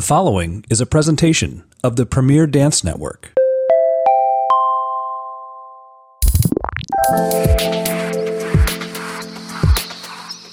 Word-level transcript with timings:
The 0.00 0.06
following 0.06 0.64
is 0.70 0.80
a 0.80 0.86
presentation 0.86 1.62
of 1.84 1.96
the 1.96 2.06
Premier 2.06 2.46
Dance 2.46 2.82
Network. 2.82 3.34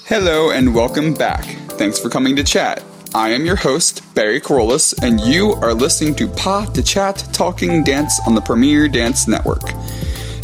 Hello 0.04 0.50
and 0.50 0.74
welcome 0.74 1.14
back. 1.14 1.46
Thanks 1.78 1.98
for 1.98 2.10
coming 2.10 2.36
to 2.36 2.44
chat. 2.44 2.84
I 3.14 3.30
am 3.30 3.46
your 3.46 3.56
host, 3.56 4.02
Barry 4.14 4.38
Kerollis, 4.38 4.92
and 5.02 5.18
you 5.18 5.52
are 5.62 5.72
listening 5.72 6.14
to 6.16 6.28
Pas 6.28 6.68
de 6.68 6.82
Chat 6.82 7.26
Talking 7.32 7.82
Dance 7.82 8.20
on 8.26 8.34
the 8.34 8.42
Premier 8.42 8.86
Dance 8.86 9.26
Network. 9.26 9.72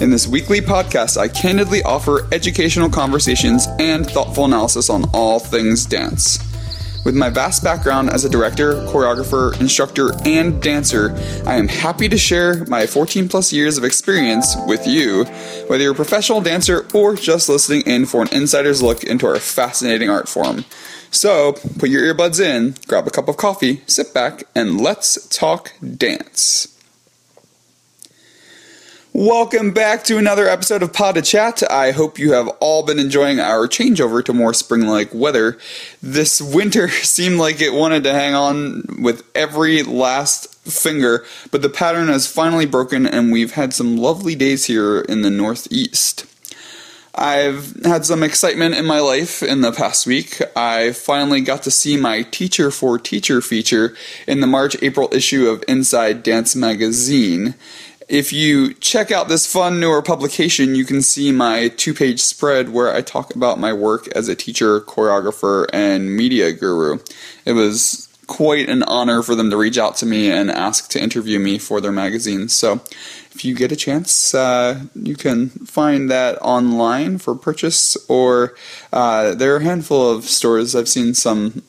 In 0.00 0.08
this 0.08 0.26
weekly 0.26 0.62
podcast, 0.62 1.18
I 1.18 1.28
candidly 1.28 1.82
offer 1.82 2.26
educational 2.32 2.88
conversations 2.88 3.68
and 3.78 4.06
thoughtful 4.06 4.46
analysis 4.46 4.88
on 4.88 5.04
all 5.12 5.38
things 5.38 5.84
dance. 5.84 6.38
With 7.04 7.14
my 7.14 7.28
vast 7.28 7.62
background 7.62 8.08
as 8.08 8.24
a 8.24 8.30
director, 8.30 8.76
choreographer, 8.86 9.60
instructor, 9.60 10.12
and 10.24 10.60
dancer, 10.62 11.14
I 11.46 11.56
am 11.56 11.68
happy 11.68 12.08
to 12.08 12.16
share 12.16 12.64
my 12.64 12.86
14 12.86 13.28
plus 13.28 13.52
years 13.52 13.76
of 13.76 13.84
experience 13.84 14.56
with 14.66 14.86
you, 14.86 15.24
whether 15.66 15.82
you're 15.82 15.92
a 15.92 15.96
professional 15.96 16.40
dancer 16.40 16.86
or 16.94 17.14
just 17.14 17.50
listening 17.50 17.82
in 17.82 18.06
for 18.06 18.22
an 18.22 18.28
insider's 18.32 18.82
look 18.82 19.04
into 19.04 19.26
our 19.26 19.38
fascinating 19.38 20.08
art 20.08 20.30
form. 20.30 20.64
So, 21.10 21.52
put 21.78 21.90
your 21.90 22.02
earbuds 22.02 22.40
in, 22.40 22.74
grab 22.88 23.06
a 23.06 23.10
cup 23.10 23.28
of 23.28 23.36
coffee, 23.36 23.82
sit 23.86 24.14
back, 24.14 24.44
and 24.54 24.80
let's 24.80 25.28
talk 25.28 25.72
dance. 25.96 26.73
Welcome 29.26 29.70
back 29.70 30.04
to 30.04 30.18
another 30.18 30.46
episode 30.46 30.82
of 30.82 30.92
Pas 30.92 31.14
de 31.14 31.22
Chat. 31.22 31.62
I 31.70 31.92
hope 31.92 32.18
you 32.18 32.32
have 32.32 32.46
all 32.60 32.82
been 32.82 32.98
enjoying 32.98 33.40
our 33.40 33.66
changeover 33.66 34.22
to 34.22 34.34
more 34.34 34.52
spring 34.52 34.82
like 34.82 35.14
weather. 35.14 35.56
This 36.02 36.42
winter 36.42 36.88
seemed 36.90 37.38
like 37.38 37.62
it 37.62 37.72
wanted 37.72 38.04
to 38.04 38.12
hang 38.12 38.34
on 38.34 38.82
with 39.00 39.24
every 39.34 39.82
last 39.82 40.54
finger, 40.70 41.24
but 41.50 41.62
the 41.62 41.70
pattern 41.70 42.08
has 42.08 42.26
finally 42.26 42.66
broken 42.66 43.06
and 43.06 43.32
we've 43.32 43.52
had 43.52 43.72
some 43.72 43.96
lovely 43.96 44.34
days 44.34 44.66
here 44.66 45.00
in 45.00 45.22
the 45.22 45.30
Northeast. 45.30 46.26
I've 47.14 47.76
had 47.84 48.04
some 48.04 48.24
excitement 48.24 48.74
in 48.74 48.84
my 48.84 48.98
life 48.98 49.42
in 49.42 49.60
the 49.60 49.70
past 49.70 50.04
week. 50.04 50.42
I 50.56 50.92
finally 50.92 51.40
got 51.40 51.62
to 51.62 51.70
see 51.70 51.96
my 51.96 52.22
Teacher 52.22 52.72
for 52.72 52.98
Teacher 52.98 53.40
feature 53.40 53.94
in 54.26 54.40
the 54.40 54.48
March 54.48 54.76
April 54.82 55.08
issue 55.12 55.48
of 55.48 55.62
Inside 55.68 56.24
Dance 56.24 56.56
Magazine. 56.56 57.54
If 58.08 58.32
you 58.32 58.74
check 58.74 59.10
out 59.10 59.28
this 59.28 59.50
fun 59.50 59.80
newer 59.80 60.02
publication, 60.02 60.74
you 60.74 60.84
can 60.84 61.00
see 61.00 61.32
my 61.32 61.68
two 61.68 61.94
page 61.94 62.20
spread 62.20 62.68
where 62.68 62.94
I 62.94 63.00
talk 63.00 63.34
about 63.34 63.58
my 63.58 63.72
work 63.72 64.08
as 64.08 64.28
a 64.28 64.34
teacher, 64.34 64.80
choreographer, 64.80 65.66
and 65.72 66.14
media 66.14 66.52
guru. 66.52 66.98
It 67.46 67.52
was 67.52 68.08
quite 68.26 68.68
an 68.68 68.82
honor 68.84 69.22
for 69.22 69.34
them 69.34 69.50
to 69.50 69.56
reach 69.56 69.78
out 69.78 69.96
to 69.96 70.06
me 70.06 70.30
and 70.30 70.50
ask 70.50 70.90
to 70.90 71.02
interview 71.02 71.38
me 71.38 71.58
for 71.58 71.80
their 71.80 71.92
magazine. 71.92 72.48
So, 72.48 72.80
if 73.32 73.44
you 73.44 73.54
get 73.54 73.72
a 73.72 73.76
chance, 73.76 74.34
uh, 74.34 74.84
you 74.94 75.16
can 75.16 75.48
find 75.48 76.10
that 76.10 76.38
online 76.40 77.18
for 77.18 77.34
purchase, 77.34 77.96
or 78.08 78.54
uh, 78.92 79.34
there 79.34 79.54
are 79.54 79.58
a 79.58 79.64
handful 79.64 80.10
of 80.10 80.24
stores. 80.24 80.76
I've 80.76 80.88
seen 80.88 81.14
some 81.14 81.62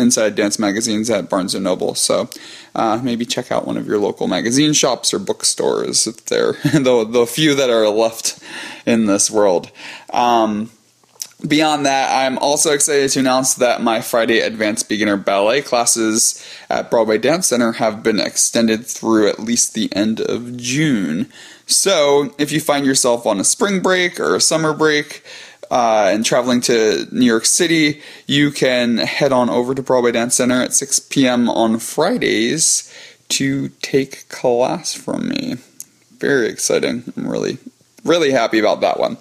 inside 0.00 0.34
dance 0.34 0.58
magazines 0.58 1.10
at 1.10 1.28
Barnes 1.28 1.54
and 1.54 1.64
Noble. 1.64 1.94
So 1.94 2.28
uh, 2.74 3.00
maybe 3.02 3.24
check 3.24 3.52
out 3.52 3.66
one 3.66 3.76
of 3.76 3.86
your 3.86 3.98
local 3.98 4.26
magazine 4.26 4.72
shops 4.72 5.14
or 5.14 5.18
bookstores 5.18 6.06
if 6.06 6.24
they're 6.26 6.52
the 6.72 7.06
the 7.08 7.26
few 7.26 7.54
that 7.54 7.70
are 7.70 7.88
left 7.88 8.42
in 8.86 9.06
this 9.06 9.30
world. 9.30 9.70
Um, 10.12 10.70
Beyond 11.46 11.86
that, 11.86 12.14
I'm 12.14 12.36
also 12.38 12.72
excited 12.72 13.10
to 13.12 13.20
announce 13.20 13.54
that 13.54 13.80
my 13.80 14.02
Friday 14.02 14.40
Advanced 14.40 14.90
Beginner 14.90 15.16
Ballet 15.16 15.62
classes 15.62 16.44
at 16.68 16.90
Broadway 16.90 17.16
Dance 17.16 17.46
Center 17.46 17.72
have 17.72 18.02
been 18.02 18.20
extended 18.20 18.86
through 18.86 19.28
at 19.28 19.38
least 19.38 19.72
the 19.72 19.90
end 19.94 20.20
of 20.20 20.56
June. 20.58 21.32
So, 21.66 22.34
if 22.36 22.52
you 22.52 22.60
find 22.60 22.84
yourself 22.84 23.26
on 23.26 23.40
a 23.40 23.44
spring 23.44 23.80
break 23.80 24.20
or 24.20 24.34
a 24.34 24.40
summer 24.40 24.74
break, 24.74 25.22
uh, 25.70 26.10
and 26.12 26.24
traveling 26.24 26.60
to 26.62 27.06
New 27.12 27.26
York 27.26 27.44
City, 27.46 28.00
you 28.26 28.50
can 28.50 28.98
head 28.98 29.32
on 29.32 29.48
over 29.48 29.74
to 29.74 29.82
Broadway 29.82 30.12
Dance 30.12 30.34
Center 30.34 30.60
at 30.60 30.74
6 30.74 30.98
p.m. 31.00 31.48
on 31.48 31.78
Fridays 31.78 32.92
to 33.28 33.68
take 33.80 34.28
class 34.28 34.92
from 34.92 35.28
me. 35.28 35.56
Very 36.18 36.48
exciting. 36.48 37.12
I'm 37.16 37.28
really, 37.28 37.58
really 38.04 38.32
happy 38.32 38.58
about 38.58 38.80
that 38.80 38.98
one. 38.98 39.16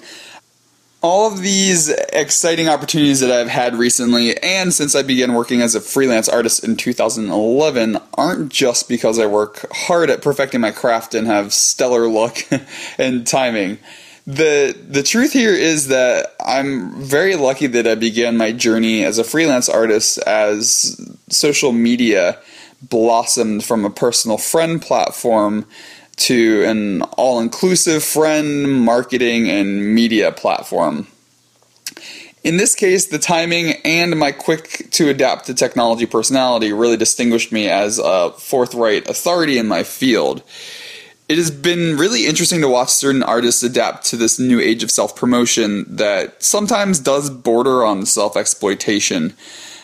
All 1.02 1.32
of 1.32 1.42
these 1.42 1.88
exciting 2.12 2.68
opportunities 2.68 3.22
that 3.22 3.32
I've 3.32 3.48
had 3.48 3.76
recently, 3.76 4.38
and 4.44 4.74
since 4.74 4.96
I 4.96 5.04
began 5.04 5.34
working 5.34 5.62
as 5.62 5.74
a 5.74 5.80
freelance 5.80 6.28
artist 6.28 6.62
in 6.62 6.76
2011, 6.76 7.98
aren't 8.16 8.52
just 8.52 8.90
because 8.90 9.18
I 9.18 9.26
work 9.26 9.66
hard 9.72 10.10
at 10.10 10.22
perfecting 10.22 10.60
my 10.60 10.72
craft 10.72 11.16
and 11.16 11.26
have 11.26 11.54
stellar 11.54 12.10
luck 12.10 12.40
and 12.98 13.26
timing 13.26 13.78
the 14.30 14.78
the 14.88 15.02
truth 15.02 15.34
here 15.34 15.56
is 15.56 15.88
that 15.88 16.36
I'm 16.40 17.02
very 17.02 17.36
lucky 17.36 17.66
that 17.66 17.88
I 17.88 17.96
began 17.96 18.38
my 18.38 18.52
journey 18.52 19.04
as 19.04 19.18
a 19.18 19.24
freelance 19.24 19.68
artist 19.68 20.20
as 20.20 21.02
social 21.30 21.72
media 21.72 22.38
blossomed 22.84 23.64
from 23.66 23.86
a 23.86 23.90
personal 23.90 24.38
friend 24.38 24.80
platform 24.80 25.66
to 26.18 26.64
an 26.66 27.02
all-inclusive 27.18 28.04
friend 28.04 28.86
marketing 28.86 29.50
and 29.50 29.96
media 29.96 30.32
platform. 30.32 31.08
In 32.44 32.58
this 32.58 32.76
case, 32.76 33.08
the 33.08 33.18
timing 33.18 33.82
and 33.84 34.18
my 34.20 34.32
quick 34.32 34.92
to 34.92 35.10
adapt 35.10 35.48
to 35.48 35.56
technology 35.56 36.06
personality 36.06 36.72
really 36.72 36.98
distinguished 36.98 37.52
me 37.52 37.68
as 37.68 37.98
a 37.98 38.30
forthright 38.34 39.10
authority 39.10 39.58
in 39.58 39.68
my 39.68 39.82
field 39.82 40.44
it 41.30 41.38
has 41.38 41.52
been 41.52 41.96
really 41.96 42.26
interesting 42.26 42.60
to 42.62 42.68
watch 42.68 42.90
certain 42.90 43.22
artists 43.22 43.62
adapt 43.62 44.04
to 44.08 44.18
this 44.18 44.40
new 44.40 44.60
age 44.60 44.82
of 44.82 44.90
self 44.90 45.16
promotion 45.16 45.86
that 45.88 46.42
sometimes 46.42 47.00
does 47.00 47.30
border 47.30 47.86
on 47.86 48.08
self 48.08 48.36
exploitation. 48.36 49.36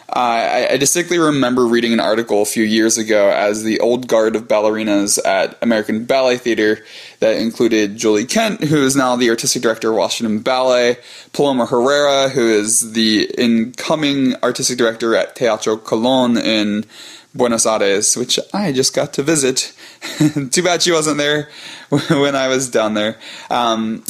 Uh, 0.08 0.20
I, 0.20 0.68
I, 0.74 0.78
distinctly 0.78 1.18
remember 1.18 1.66
reading 1.66 1.92
an 1.92 2.00
article 2.00 2.44
a 2.44 2.46
few 2.46 2.64
years 2.64 3.00
ago 3.00 3.30
as 3.30 3.64
the 3.64 3.80
old 3.80 4.08
guard 4.08 4.36
of 4.36 4.48
ballerinas 4.48 5.18
at 5.26 5.58
American 5.64 6.06
Ballet 6.06 6.38
Theater 6.38 6.86
that 7.22 7.38
included 7.38 7.98
Julie 7.98 8.26
Kent, 8.26 8.64
who 8.64 8.86
is 8.86 8.96
now 8.96 9.16
the 9.16 9.32
artistic 9.32 9.64
director 9.64 9.90
of 9.90 9.98
Washington 9.98 10.40
Ballet, 10.40 10.98
Paloma 11.34 11.66
Herrera, 11.66 12.30
who 12.30 12.48
is 12.48 12.94
the 12.94 13.32
incoming 13.36 14.36
artistic 14.44 14.78
director 14.78 15.16
at 15.16 15.36
Teatro 15.36 15.76
Colon 15.76 16.38
in 16.38 16.86
Buenos 17.34 17.66
Aires, 17.66 18.16
which 18.16 18.40
I 18.54 18.72
just 18.72 18.96
got 18.96 19.12
to 19.14 19.24
visit. 19.24 19.74
Too 20.52 20.64
bad 20.64 20.82
she 20.82 20.92
wasn't 20.92 21.18
there 21.18 21.50
when 21.90 22.36
I 22.36 22.48
was 22.48 22.70
down 22.70 22.94
there 22.94 23.18
um, 23.50 24.04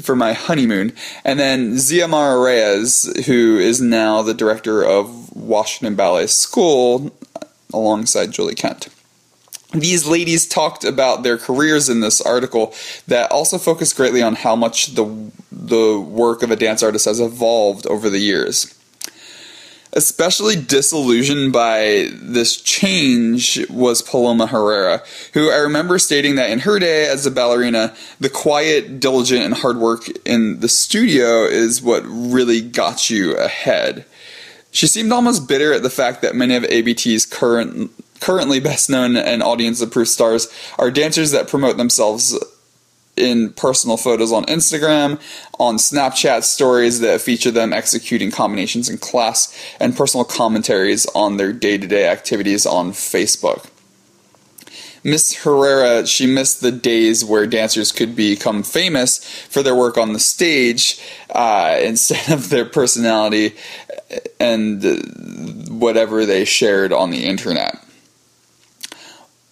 for 0.00 0.16
my 0.16 0.32
honeymoon. 0.32 0.92
And 1.24 1.38
then 1.38 1.74
Xiomara 1.74 2.42
Reyes, 2.42 3.26
who 3.26 3.58
is 3.58 3.80
now 3.80 4.22
the 4.22 4.34
director 4.34 4.84
of 4.84 5.34
Washington 5.34 5.94
Ballet 5.94 6.26
School, 6.26 7.16
alongside 7.72 8.32
Julie 8.32 8.54
Kent. 8.54 8.88
These 9.72 10.06
ladies 10.06 10.46
talked 10.46 10.84
about 10.84 11.22
their 11.22 11.36
careers 11.36 11.88
in 11.88 12.00
this 12.00 12.20
article 12.20 12.72
that 13.08 13.30
also 13.30 13.58
focused 13.58 13.96
greatly 13.96 14.22
on 14.22 14.36
how 14.36 14.56
much 14.56 14.94
the 14.94 15.30
the 15.50 15.98
work 15.98 16.42
of 16.42 16.50
a 16.50 16.56
dance 16.56 16.82
artist 16.82 17.06
has 17.06 17.18
evolved 17.18 17.86
over 17.86 18.08
the 18.08 18.18
years 18.18 18.75
especially 19.96 20.56
disillusioned 20.56 21.54
by 21.54 22.10
this 22.12 22.60
change 22.60 23.66
was 23.70 24.02
Paloma 24.02 24.46
Herrera, 24.46 25.02
who 25.32 25.50
I 25.50 25.56
remember 25.56 25.98
stating 25.98 26.34
that 26.34 26.50
in 26.50 26.60
her 26.60 26.78
day 26.78 27.08
as 27.08 27.24
a 27.24 27.30
ballerina, 27.30 27.94
the 28.20 28.28
quiet, 28.28 29.00
diligent, 29.00 29.42
and 29.42 29.54
hard 29.54 29.78
work 29.78 30.02
in 30.26 30.60
the 30.60 30.68
studio 30.68 31.44
is 31.44 31.80
what 31.80 32.02
really 32.04 32.60
got 32.60 33.08
you 33.08 33.36
ahead. 33.38 34.04
She 34.70 34.86
seemed 34.86 35.12
almost 35.12 35.48
bitter 35.48 35.72
at 35.72 35.82
the 35.82 35.88
fact 35.88 36.20
that 36.20 36.34
many 36.34 36.54
of 36.54 36.64
ABT's 36.64 37.24
current 37.24 37.90
currently 38.20 38.60
best 38.60 38.90
known 38.90 39.16
and 39.16 39.42
audience 39.42 39.80
approved 39.80 40.08
stars 40.08 40.48
are 40.78 40.90
dancers 40.90 41.30
that 41.30 41.48
promote 41.48 41.76
themselves 41.76 42.38
in 43.16 43.52
personal 43.54 43.96
photos 43.96 44.32
on 44.32 44.44
Instagram, 44.44 45.20
on 45.58 45.76
Snapchat 45.76 46.42
stories 46.42 47.00
that 47.00 47.20
feature 47.20 47.50
them 47.50 47.72
executing 47.72 48.30
combinations 48.30 48.88
in 48.88 48.98
class, 48.98 49.56
and 49.80 49.96
personal 49.96 50.24
commentaries 50.24 51.06
on 51.14 51.36
their 51.36 51.52
day 51.52 51.78
to 51.78 51.86
day 51.86 52.08
activities 52.08 52.66
on 52.66 52.92
Facebook. 52.92 53.70
Miss 55.06 55.44
Herrera, 55.44 56.04
she 56.04 56.26
missed 56.26 56.62
the 56.62 56.72
days 56.72 57.24
where 57.24 57.46
dancers 57.46 57.92
could 57.92 58.16
become 58.16 58.64
famous 58.64 59.24
for 59.48 59.62
their 59.62 59.76
work 59.76 59.96
on 59.96 60.12
the 60.12 60.18
stage 60.18 61.00
uh, 61.30 61.78
instead 61.80 62.32
of 62.32 62.50
their 62.50 62.64
personality 62.64 63.54
and 64.40 65.70
whatever 65.70 66.26
they 66.26 66.44
shared 66.44 66.92
on 66.92 67.10
the 67.10 67.24
internet. 67.24 67.85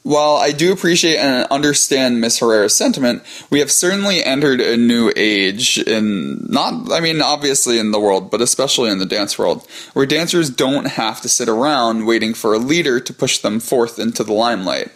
While 0.05 0.37
I 0.37 0.53
do 0.53 0.71
appreciate 0.71 1.17
and 1.17 1.47
understand 1.51 2.21
Miss 2.21 2.39
Herrera's 2.39 2.77
sentiment, 2.77 3.23
we 3.49 3.61
have 3.61 3.73
certainly 3.73 4.23
entered 4.23 4.61
a 4.61 4.77
new 4.77 5.11
age 5.17 5.79
in 5.79 6.45
not, 6.47 6.93
I 6.93 7.01
mean, 7.01 7.23
obviously 7.23 7.79
in 7.79 7.91
the 7.91 7.99
world, 7.99 8.31
but 8.31 8.43
especially 8.43 8.91
in 8.91 8.99
the 8.99 9.06
dance 9.06 9.39
world, 9.39 9.67
where 9.95 10.05
dancers 10.05 10.51
don't 10.51 10.89
have 10.89 11.23
to 11.23 11.29
sit 11.31 11.49
around 11.49 12.05
waiting 12.05 12.35
for 12.35 12.53
a 12.53 12.59
leader 12.59 13.01
to 13.01 13.15
push 13.15 13.39
them 13.39 13.61
forth 13.61 13.99
into 13.99 14.23
the 14.23 14.35
limelight. 14.35 14.93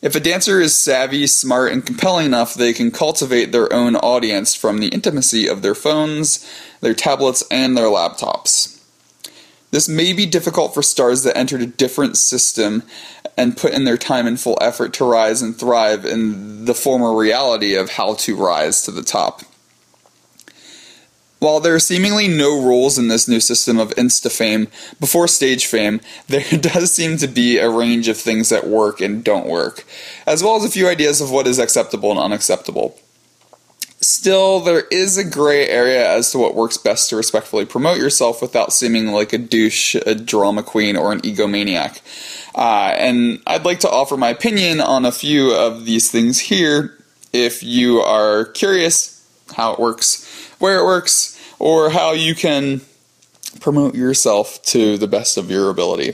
If 0.00 0.14
a 0.16 0.20
dancer 0.20 0.62
is 0.62 0.74
savvy, 0.74 1.26
smart, 1.26 1.72
and 1.72 1.84
compelling 1.84 2.24
enough, 2.24 2.54
they 2.54 2.72
can 2.72 2.90
cultivate 2.90 3.52
their 3.52 3.70
own 3.70 3.96
audience 3.96 4.54
from 4.54 4.78
the 4.78 4.88
intimacy 4.88 5.46
of 5.46 5.60
their 5.60 5.74
phones, 5.74 6.50
their 6.80 6.94
tablets, 6.94 7.44
and 7.50 7.76
their 7.76 7.84
laptops. 7.84 8.76
This 9.72 9.88
may 9.88 10.12
be 10.12 10.26
difficult 10.26 10.72
for 10.72 10.82
stars 10.82 11.22
that 11.24 11.36
entered 11.36 11.60
a 11.60 11.66
different 11.66 12.16
system 12.16 12.82
and 13.36 13.56
put 13.56 13.72
in 13.72 13.84
their 13.84 13.98
time 13.98 14.26
and 14.26 14.40
full 14.40 14.58
effort 14.60 14.92
to 14.94 15.04
rise 15.04 15.42
and 15.42 15.56
thrive 15.56 16.04
in 16.04 16.64
the 16.64 16.74
former 16.74 17.14
reality 17.14 17.74
of 17.74 17.90
how 17.90 18.14
to 18.14 18.36
rise 18.36 18.82
to 18.82 18.90
the 18.90 19.02
top. 19.02 19.42
While 21.38 21.60
there 21.60 21.74
are 21.74 21.80
seemingly 21.80 22.28
no 22.28 22.62
rules 22.62 22.98
in 22.98 23.08
this 23.08 23.28
new 23.28 23.40
system 23.40 23.78
of 23.78 23.90
insta 23.90 24.32
fame 24.32 24.68
before 24.98 25.28
stage 25.28 25.66
fame, 25.66 26.00
there 26.28 26.44
does 26.58 26.92
seem 26.92 27.18
to 27.18 27.28
be 27.28 27.58
a 27.58 27.68
range 27.68 28.08
of 28.08 28.16
things 28.16 28.48
that 28.48 28.66
work 28.66 29.00
and 29.00 29.22
don't 29.22 29.46
work, 29.46 29.84
as 30.26 30.42
well 30.42 30.56
as 30.56 30.64
a 30.64 30.70
few 30.70 30.88
ideas 30.88 31.20
of 31.20 31.30
what 31.30 31.46
is 31.46 31.58
acceptable 31.58 32.10
and 32.10 32.20
unacceptable. 32.20 32.98
Still, 34.00 34.60
there 34.60 34.82
is 34.90 35.16
a 35.16 35.24
gray 35.24 35.66
area 35.68 36.08
as 36.08 36.30
to 36.32 36.38
what 36.38 36.54
works 36.54 36.76
best 36.76 37.08
to 37.10 37.16
respectfully 37.16 37.64
promote 37.64 37.96
yourself 37.98 38.42
without 38.42 38.72
seeming 38.72 39.08
like 39.08 39.32
a 39.32 39.38
douche, 39.38 39.94
a 39.94 40.14
drama 40.14 40.62
queen, 40.62 40.96
or 40.96 41.12
an 41.12 41.20
egomaniac. 41.22 42.00
Uh, 42.54 42.94
and 42.96 43.40
I'd 43.46 43.64
like 43.64 43.80
to 43.80 43.90
offer 43.90 44.16
my 44.16 44.30
opinion 44.30 44.80
on 44.80 45.06
a 45.06 45.12
few 45.12 45.52
of 45.52 45.86
these 45.86 46.10
things 46.10 46.38
here 46.38 46.96
if 47.32 47.62
you 47.62 48.00
are 48.00 48.44
curious 48.44 49.26
how 49.54 49.72
it 49.72 49.80
works, 49.80 50.54
where 50.58 50.78
it 50.78 50.84
works, 50.84 51.38
or 51.58 51.90
how 51.90 52.12
you 52.12 52.34
can 52.34 52.82
promote 53.60 53.94
yourself 53.94 54.62
to 54.64 54.98
the 54.98 55.08
best 55.08 55.38
of 55.38 55.50
your 55.50 55.70
ability. 55.70 56.12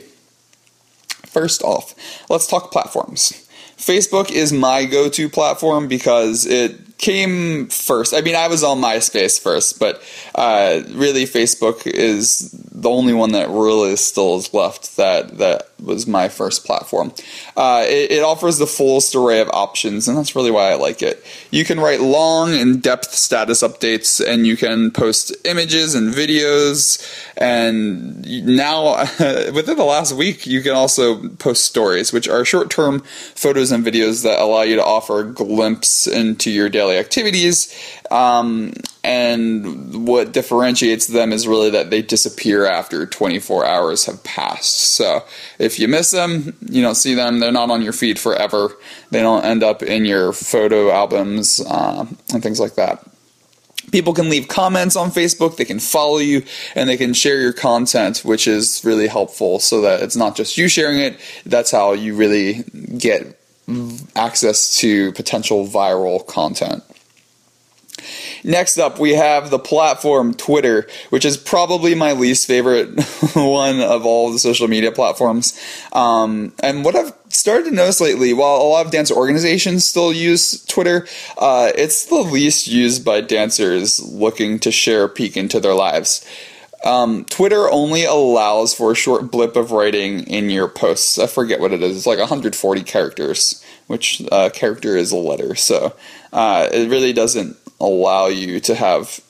First 1.27 1.63
off, 1.63 1.95
let's 2.29 2.47
talk 2.47 2.71
platforms. 2.71 3.49
Facebook 3.77 4.31
is 4.31 4.53
my 4.53 4.85
go 4.85 5.09
to 5.09 5.29
platform 5.29 5.89
because 5.89 6.47
it 6.47 6.92
came 7.03 7.67
first. 7.67 8.15
I 8.15 8.23
mean, 8.23 8.37
I 8.37 8.47
was 8.47 8.63
on 8.63 8.81
MySpace 8.81 9.39
first, 9.39 9.79
but 9.79 10.03
uh, 10.35 10.83
really, 10.91 11.25
Facebook 11.25 11.87
is 11.87 12.51
the 12.53 12.89
only 12.89 13.13
one 13.13 13.33
that 13.33 13.51
really 13.51 13.97
still 13.97 14.37
is 14.37 14.55
left 14.55 14.97
that 14.97 15.37
that 15.39 15.69
was 15.83 16.07
my 16.07 16.29
first 16.29 16.65
platform. 16.65 17.13
Uh, 17.57 17.85
it, 17.87 18.11
it, 18.11 18.23
offers 18.23 18.59
the 18.59 18.67
fullest 18.67 19.15
array 19.15 19.41
of 19.41 19.49
options, 19.51 20.09
and 20.09 20.17
that's 20.17 20.37
really 20.37 20.51
why 20.51 20.71
I 20.71 20.75
like 20.75 21.03
it. 21.03 21.25
You 21.51 21.65
can 21.65 21.81
write 21.81 22.01
long, 22.01 22.53
in 22.53 22.79
depth 22.81 23.13
status 23.13 23.63
updates, 23.63 24.25
and 24.25 24.47
you 24.47 24.57
can 24.57 24.91
post 24.91 25.35
images 25.45 25.95
and 25.95 26.13
videos. 26.13 27.03
And 27.37 28.25
now, 28.47 29.01
within 29.53 29.77
the 29.77 29.85
last 29.85 30.13
week, 30.15 30.47
you 30.47 30.63
can 30.63 30.73
also 30.73 31.29
post 31.29 31.65
stories, 31.65 32.13
which 32.13 32.29
are 32.29 32.45
short 32.45 32.71
term 32.71 33.01
photos 33.35 33.73
and 33.73 33.85
videos 33.85 34.23
that 34.23 34.41
allow 34.41 34.63
you 34.63 34.77
to 34.77 34.85
offer 34.85 35.21
a 35.21 35.33
glimpse 35.33 36.07
into 36.07 36.51
your 36.51 36.69
daily 36.69 36.97
activities. 36.97 37.75
Um, 38.11 38.73
and 39.05 40.07
what 40.07 40.33
differentiates 40.33 41.09
them 41.09 41.33
is 41.33 41.49
really 41.49 41.71
that 41.71 41.91
they 41.91 42.03
disappear 42.03 42.67
after 42.67 43.05
24 43.05 43.67
hours 43.67 44.05
have 44.07 44.23
passed. 44.23 44.93
So 44.95 45.25
if 45.59 45.81
you 45.81 45.89
miss 45.89 46.13
them, 46.13 46.57
you 46.69 46.83
don't 46.83 46.95
see 46.95 47.15
them, 47.15 47.41
they're 47.41 47.51
not 47.51 47.71
on 47.71 47.83
your 47.83 47.93
feed 47.93 48.19
forever. 48.19 48.77
They 49.11 49.21
don't 49.21 49.45
end 49.45 49.65
up 49.65 49.83
in 49.83 50.05
your 50.05 50.33
photo 50.33 50.91
albums 50.91 51.61
uh, 51.67 52.07
and 52.33 52.43
things 52.43 52.61
like 52.61 52.75
that. 52.77 53.05
People 53.91 54.15
can 54.15 54.31
leave 54.31 54.47
comments 54.47 54.95
on 54.95 55.11
Facebook, 55.11 55.57
they 55.57 55.65
can 55.65 55.81
follow 55.81 56.19
you, 56.19 56.45
and 56.77 56.89
they 56.89 56.97
can 56.97 57.13
share 57.13 57.41
your 57.41 57.53
content, 57.53 58.19
which 58.19 58.47
is 58.47 58.83
really 58.85 59.09
helpful 59.09 59.59
so 59.59 59.81
that 59.81 60.01
it's 60.01 60.17
not 60.17 60.37
just 60.37 60.57
you 60.57 60.69
sharing 60.69 61.01
it. 61.01 61.19
That's 61.45 61.73
how 61.73 61.93
you 61.93 62.15
really 62.15 62.65
get 62.97 63.39
access 64.15 64.79
to 64.79 65.13
potential 65.13 65.67
viral 65.67 66.25
content. 66.27 66.85
Next 68.45 68.79
up, 68.79 68.99
we 68.99 69.15
have 69.15 69.51
the 69.51 69.59
platform 69.59 70.35
Twitter, 70.35 70.87
which 71.11 71.25
is 71.25 71.37
probably 71.37 71.95
my 71.95 72.13
least 72.13 72.47
favorite 72.47 73.01
one 73.35 73.81
of 73.81 74.07
all 74.07 74.33
the 74.33 74.39
social 74.39 74.69
media 74.69 74.93
platforms. 74.93 75.59
Um, 75.93 76.53
and 76.63 76.85
what 76.85 76.97
I've 76.97 77.13
started 77.29 77.71
to 77.71 77.75
notice 77.75 78.01
lately, 78.01 78.33
while 78.33 78.57
a 78.57 78.69
lot 78.69 78.87
of 78.87 78.93
dance 78.93 79.11
organizations 79.11 79.85
still 79.85 80.13
use 80.13 80.65
Twitter, 80.67 81.07
uh, 81.39 81.73
it's 81.75 82.07
the 82.07 82.17
least 82.17 82.67
used 82.69 83.05
by 83.05 83.21
dancers 83.21 84.01
looking 84.01 84.59
to 84.61 84.71
share 84.71 85.05
a 85.05 85.09
peek 85.09 85.37
into 85.37 85.61
their 85.61 85.75
lives. 85.75 86.25
Um, 86.85 87.25
Twitter 87.27 87.71
only 87.71 88.05
allows 88.05 88.75
for 88.75 88.93
a 88.93 88.97
short 88.97 89.31
blip 89.31 89.55
of 89.57 89.71
writing 89.71 90.25
in 90.25 90.51
your 90.51 90.69
posts. 90.69 91.19
I 91.19 91.27
forget 91.27 91.61
what 91.61 91.73
it 91.73 91.83
is. 91.83 91.97
It's 91.97 92.07
like 92.07 92.19
140 92.19 92.83
characters, 92.83 93.65
which 93.87 94.23
uh, 94.33 94.51
character 94.51 94.97
is 94.97 95.13
a 95.13 95.17
letter. 95.17 95.55
So 95.55 95.95
uh, 96.33 96.69
it 96.73 96.91
really 96.91 97.13
doesn't 97.13 97.57
allow 97.83 98.27
you 98.27 98.61
to 98.61 98.75
have 98.75 99.21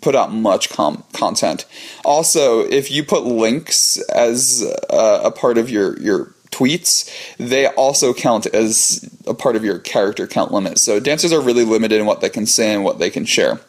put 0.00 0.14
out 0.14 0.32
much 0.32 0.70
com- 0.70 1.04
content. 1.12 1.66
Also, 2.04 2.60
if 2.60 2.90
you 2.90 3.02
put 3.02 3.24
links 3.24 3.98
as 4.10 4.64
uh, 4.90 5.20
a 5.24 5.30
part 5.30 5.58
of 5.58 5.68
your 5.68 5.98
your 6.00 6.32
tweets, 6.50 7.10
they 7.36 7.66
also 7.66 8.14
count 8.14 8.46
as 8.46 9.08
a 9.26 9.34
part 9.34 9.56
of 9.56 9.64
your 9.64 9.78
character 9.78 10.26
count 10.26 10.52
limit. 10.52 10.78
So 10.78 11.00
dancers 11.00 11.32
are 11.32 11.40
really 11.40 11.64
limited 11.64 12.00
in 12.00 12.06
what 12.06 12.20
they 12.20 12.30
can 12.30 12.46
say 12.46 12.72
and 12.72 12.84
what 12.84 12.98
they 12.98 13.10
can 13.10 13.24
share. 13.24 13.60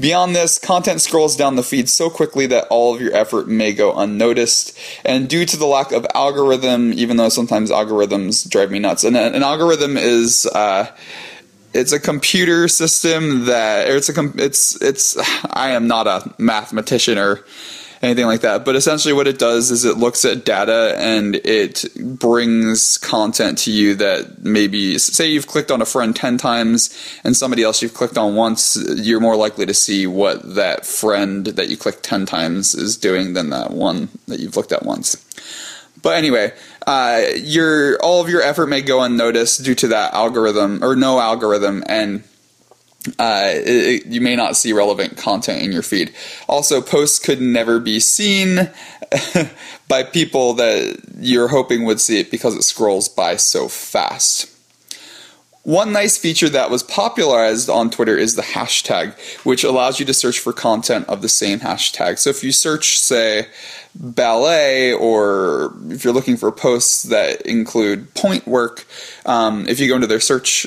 Beyond 0.00 0.34
this, 0.34 0.58
content 0.58 1.00
scrolls 1.00 1.36
down 1.36 1.56
the 1.56 1.62
feed 1.62 1.88
so 1.88 2.08
quickly 2.08 2.46
that 2.46 2.66
all 2.68 2.94
of 2.94 3.00
your 3.00 3.14
effort 3.14 3.46
may 3.46 3.72
go 3.72 3.96
unnoticed. 3.96 4.76
And 5.04 5.28
due 5.28 5.44
to 5.44 5.56
the 5.56 5.66
lack 5.66 5.92
of 5.92 6.06
algorithm, 6.14 6.92
even 6.94 7.18
though 7.18 7.28
sometimes 7.28 7.70
algorithms 7.70 8.48
drive 8.48 8.70
me 8.70 8.78
nuts, 8.78 9.04
and 9.04 9.16
an 9.16 9.42
algorithm 9.42 9.96
is 9.96 10.46
uh, 10.46 10.86
it's 11.74 11.92
a 11.92 12.00
computer 12.00 12.68
system 12.68 13.46
that 13.46 13.88
it's 13.88 14.08
a 14.08 14.32
it's 14.36 14.80
it's 14.82 15.16
I 15.52 15.70
am 15.70 15.86
not 15.86 16.06
a 16.06 16.34
mathematician 16.38 17.18
or 17.18 17.44
anything 18.02 18.26
like 18.26 18.40
that 18.40 18.64
but 18.64 18.74
essentially 18.74 19.14
what 19.14 19.28
it 19.28 19.38
does 19.38 19.70
is 19.70 19.84
it 19.84 19.96
looks 19.96 20.24
at 20.24 20.44
data 20.44 20.94
and 20.98 21.36
it 21.36 21.84
brings 21.96 22.98
content 22.98 23.56
to 23.58 23.70
you 23.70 23.94
that 23.94 24.42
maybe 24.42 24.98
say 24.98 25.30
you've 25.30 25.46
clicked 25.46 25.70
on 25.70 25.80
a 25.80 25.86
friend 25.86 26.16
10 26.16 26.36
times 26.36 27.20
and 27.22 27.36
somebody 27.36 27.62
else 27.62 27.80
you've 27.80 27.94
clicked 27.94 28.18
on 28.18 28.34
once 28.34 28.76
you're 28.96 29.20
more 29.20 29.36
likely 29.36 29.66
to 29.66 29.74
see 29.74 30.06
what 30.06 30.56
that 30.56 30.84
friend 30.84 31.46
that 31.46 31.68
you 31.68 31.76
clicked 31.76 32.02
10 32.02 32.26
times 32.26 32.74
is 32.74 32.96
doing 32.96 33.34
than 33.34 33.50
that 33.50 33.70
one 33.70 34.08
that 34.26 34.40
you've 34.40 34.56
looked 34.56 34.72
at 34.72 34.84
once 34.84 35.16
but 36.02 36.16
anyway, 36.16 36.52
uh, 36.86 37.22
your 37.36 37.96
all 38.02 38.20
of 38.20 38.28
your 38.28 38.42
effort 38.42 38.66
may 38.66 38.82
go 38.82 39.02
unnoticed 39.02 39.64
due 39.64 39.74
to 39.76 39.88
that 39.88 40.12
algorithm 40.14 40.82
or 40.82 40.96
no 40.96 41.20
algorithm, 41.20 41.82
and 41.86 42.24
uh, 43.18 43.50
it, 43.54 44.06
you 44.06 44.20
may 44.20 44.36
not 44.36 44.56
see 44.56 44.72
relevant 44.72 45.16
content 45.16 45.62
in 45.62 45.72
your 45.72 45.82
feed. 45.82 46.12
Also, 46.48 46.80
posts 46.80 47.18
could 47.18 47.40
never 47.40 47.80
be 47.80 47.98
seen 48.00 48.70
by 49.88 50.02
people 50.02 50.54
that 50.54 51.00
you're 51.18 51.48
hoping 51.48 51.84
would 51.84 52.00
see 52.00 52.20
it 52.20 52.30
because 52.30 52.54
it 52.54 52.62
scrolls 52.62 53.08
by 53.08 53.36
so 53.36 53.68
fast. 53.68 54.51
One 55.64 55.92
nice 55.92 56.18
feature 56.18 56.48
that 56.48 56.70
was 56.70 56.82
popularized 56.82 57.70
on 57.70 57.88
Twitter 57.88 58.16
is 58.16 58.34
the 58.34 58.42
hashtag, 58.42 59.14
which 59.44 59.62
allows 59.62 60.00
you 60.00 60.06
to 60.06 60.14
search 60.14 60.40
for 60.40 60.52
content 60.52 61.08
of 61.08 61.22
the 61.22 61.28
same 61.28 61.60
hashtag. 61.60 62.18
So 62.18 62.30
if 62.30 62.42
you 62.42 62.50
search, 62.50 62.98
say, 62.98 63.46
ballet, 63.94 64.92
or 64.92 65.72
if 65.88 66.02
you're 66.02 66.12
looking 66.12 66.36
for 66.36 66.50
posts 66.50 67.04
that 67.04 67.42
include 67.42 68.12
pointe 68.14 68.46
work, 68.46 68.86
um, 69.24 69.68
if 69.68 69.78
you 69.78 69.86
go 69.86 69.94
into 69.94 70.08
their 70.08 70.18
search 70.18 70.66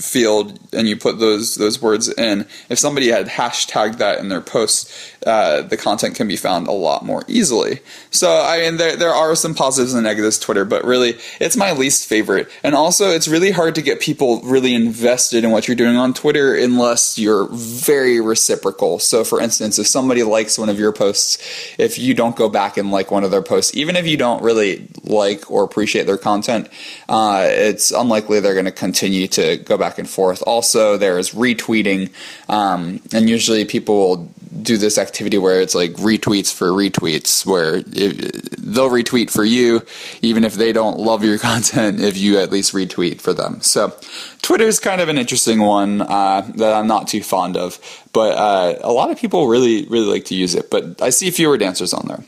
field 0.00 0.58
and 0.72 0.88
you 0.88 0.96
put 0.96 1.18
those 1.18 1.54
those 1.54 1.80
words 1.80 2.08
in, 2.08 2.46
if 2.68 2.78
somebody 2.78 3.08
had 3.08 3.26
hashtagged 3.26 3.98
that 3.98 4.18
in 4.18 4.28
their 4.28 4.40
post, 4.40 4.92
uh, 5.26 5.62
the 5.62 5.76
content 5.76 6.14
can 6.14 6.26
be 6.26 6.36
found 6.36 6.66
a 6.66 6.72
lot 6.72 7.04
more 7.04 7.22
easily. 7.28 7.80
So 8.10 8.40
I 8.40 8.60
mean, 8.60 8.76
there 8.76 8.96
there 8.96 9.10
are 9.10 9.34
some 9.34 9.54
positives 9.54 9.94
and 9.94 10.04
negatives 10.04 10.38
Twitter, 10.38 10.64
but 10.64 10.84
really, 10.84 11.18
it's 11.40 11.56
my 11.56 11.72
least 11.72 12.08
favorite. 12.08 12.48
And 12.62 12.74
also, 12.74 13.10
it's 13.10 13.28
really 13.28 13.50
hard 13.50 13.74
to 13.76 13.82
get 13.82 14.00
people 14.00 14.40
really 14.42 14.74
invested 14.74 15.44
in 15.44 15.50
what 15.50 15.68
you're 15.68 15.76
doing 15.76 15.96
on 15.96 16.14
Twitter 16.14 16.54
unless 16.54 17.18
you're 17.18 17.48
very 17.50 18.20
reciprocal. 18.20 18.98
So, 18.98 19.24
for 19.24 19.40
instance, 19.40 19.78
if 19.78 19.86
somebody 19.86 20.22
likes 20.22 20.58
one 20.58 20.68
of 20.68 20.78
your 20.78 20.92
posts, 20.92 21.38
if 21.78 21.98
you 21.98 22.14
don't 22.14 22.36
go 22.36 22.48
back 22.48 22.76
and 22.76 22.90
like 22.90 23.10
one 23.10 23.24
of 23.24 23.30
their 23.30 23.42
posts, 23.42 23.74
even 23.76 23.96
if 23.96 24.06
you 24.06 24.16
don't 24.16 24.42
really 24.42 24.88
like 25.04 25.50
or 25.50 25.64
appreciate 25.64 26.06
their 26.06 26.18
content, 26.18 26.68
uh, 27.08 27.46
it's 27.48 27.90
unlikely 27.90 28.40
they're 28.40 28.54
going 28.54 28.64
to 28.64 28.72
continue 28.72 29.26
to 29.28 29.56
go 29.58 29.76
back 29.76 29.89
and 29.98 30.08
forth. 30.08 30.42
Also, 30.46 30.96
there's 30.96 31.32
retweeting, 31.32 32.10
um, 32.48 33.00
and 33.12 33.28
usually 33.28 33.64
people 33.64 33.96
will 33.96 34.32
do 34.62 34.76
this 34.76 34.98
activity 34.98 35.38
where 35.38 35.60
it's 35.60 35.74
like 35.74 35.92
retweets 35.92 36.52
for 36.52 36.68
retweets, 36.68 37.46
where 37.46 37.76
it, 37.76 38.56
they'll 38.58 38.90
retweet 38.90 39.30
for 39.30 39.44
you, 39.44 39.82
even 40.22 40.44
if 40.44 40.54
they 40.54 40.72
don't 40.72 40.98
love 40.98 41.24
your 41.24 41.38
content, 41.50 42.00
if 42.00 42.16
you 42.16 42.38
at 42.38 42.50
least 42.50 42.72
retweet 42.72 43.20
for 43.20 43.32
them. 43.32 43.60
So, 43.60 43.94
Twitter 44.42 44.64
is 44.64 44.80
kind 44.80 45.00
of 45.00 45.08
an 45.08 45.18
interesting 45.18 45.60
one 45.60 46.02
uh, 46.02 46.40
that 46.56 46.74
I'm 46.74 46.86
not 46.86 47.08
too 47.08 47.22
fond 47.22 47.56
of, 47.56 47.78
but 48.12 48.36
uh, 48.36 48.78
a 48.82 48.92
lot 48.92 49.10
of 49.10 49.18
people 49.18 49.46
really, 49.46 49.86
really 49.86 50.06
like 50.06 50.24
to 50.26 50.34
use 50.34 50.54
it. 50.54 50.70
But 50.70 51.00
I 51.00 51.10
see 51.10 51.30
fewer 51.30 51.58
dancers 51.58 51.92
on 51.92 52.08
there. 52.08 52.24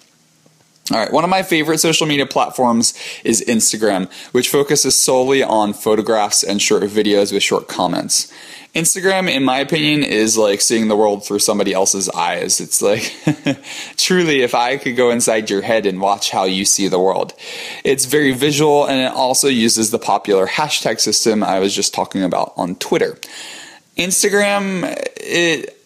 All 0.91 0.99
right, 0.99 1.13
one 1.13 1.23
of 1.23 1.31
my 1.31 1.45
favorite 1.45 1.79
social 1.79 2.09
media 2.09 2.27
platforms 2.27 2.93
is 3.23 3.45
Instagram, 3.47 4.11
which 4.33 4.49
focuses 4.49 5.01
solely 5.01 5.41
on 5.41 5.75
photographs 5.75 6.43
and 6.43 6.61
short 6.61 6.83
videos 6.83 7.33
with 7.33 7.45
short 7.45 7.69
comments. 7.69 8.33
Instagram, 8.75 9.31
in 9.31 9.45
my 9.45 9.59
opinion, 9.59 10.03
is 10.03 10.37
like 10.37 10.61
seeing 10.61 10.89
the 10.89 10.97
world 10.97 11.25
through 11.25 11.39
somebody 11.39 11.73
else's 11.73 12.09
eyes. 12.09 12.61
It's 12.61 12.83
like, 12.83 13.15
truly, 13.97 14.43
if 14.43 14.57
I 14.57 14.77
could 14.77 14.97
go 14.97 15.11
inside 15.11 15.51
your 15.51 15.63
head 15.63 15.87
and 15.87 16.01
watch 16.01 16.31
how 16.31 16.45
you 16.45 16.65
see 16.65 16.89
the 16.89 16.99
world. 16.99 17.33
It's 17.85 18.07
very 18.07 18.33
visual 18.33 18.87
and 18.87 18.99
it 18.99 19.13
also 19.13 19.47
uses 19.47 19.93
the 19.93 20.01
popular 20.01 20.49
hashtag 20.49 20.99
system 20.99 21.45
I 21.45 21.61
was 21.61 21.77
just 21.77 21.95
talking 21.95 22.25
about 22.25 22.55
on 22.57 22.75
Twitter. 22.77 23.19
Instagram, 23.97 24.97
it 25.17 25.82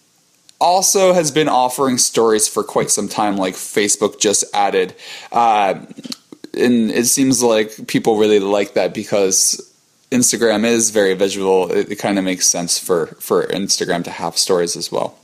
also 0.61 1.13
has 1.13 1.31
been 1.31 1.49
offering 1.49 1.99
stories 1.99 2.49
for 2.49 2.63
quite 2.63 2.91
some 2.91 3.09
time, 3.09 3.37
like 3.37 3.55
Facebook 3.55 4.19
just 4.21 4.45
added. 4.55 4.95
Uh, 5.33 5.81
and 6.55 6.91
it 6.91 7.07
seems 7.07 7.43
like 7.43 7.87
people 7.87 8.17
really 8.17 8.41
like 8.41 8.75
that 8.75 8.95
because 8.95 9.73
Instagram 10.11 10.65
is 10.65 10.91
very 10.91 11.15
visual, 11.15 11.71
it, 11.71 11.91
it 11.93 11.97
kind 11.97 12.19
of 12.19 12.25
makes 12.25 12.49
sense 12.49 12.79
for, 12.79 13.07
for 13.21 13.47
Instagram 13.49 14.05
to 14.05 14.11
have 14.11 14.39
stories 14.39 14.77
as 14.77 14.91
well. 14.91 15.19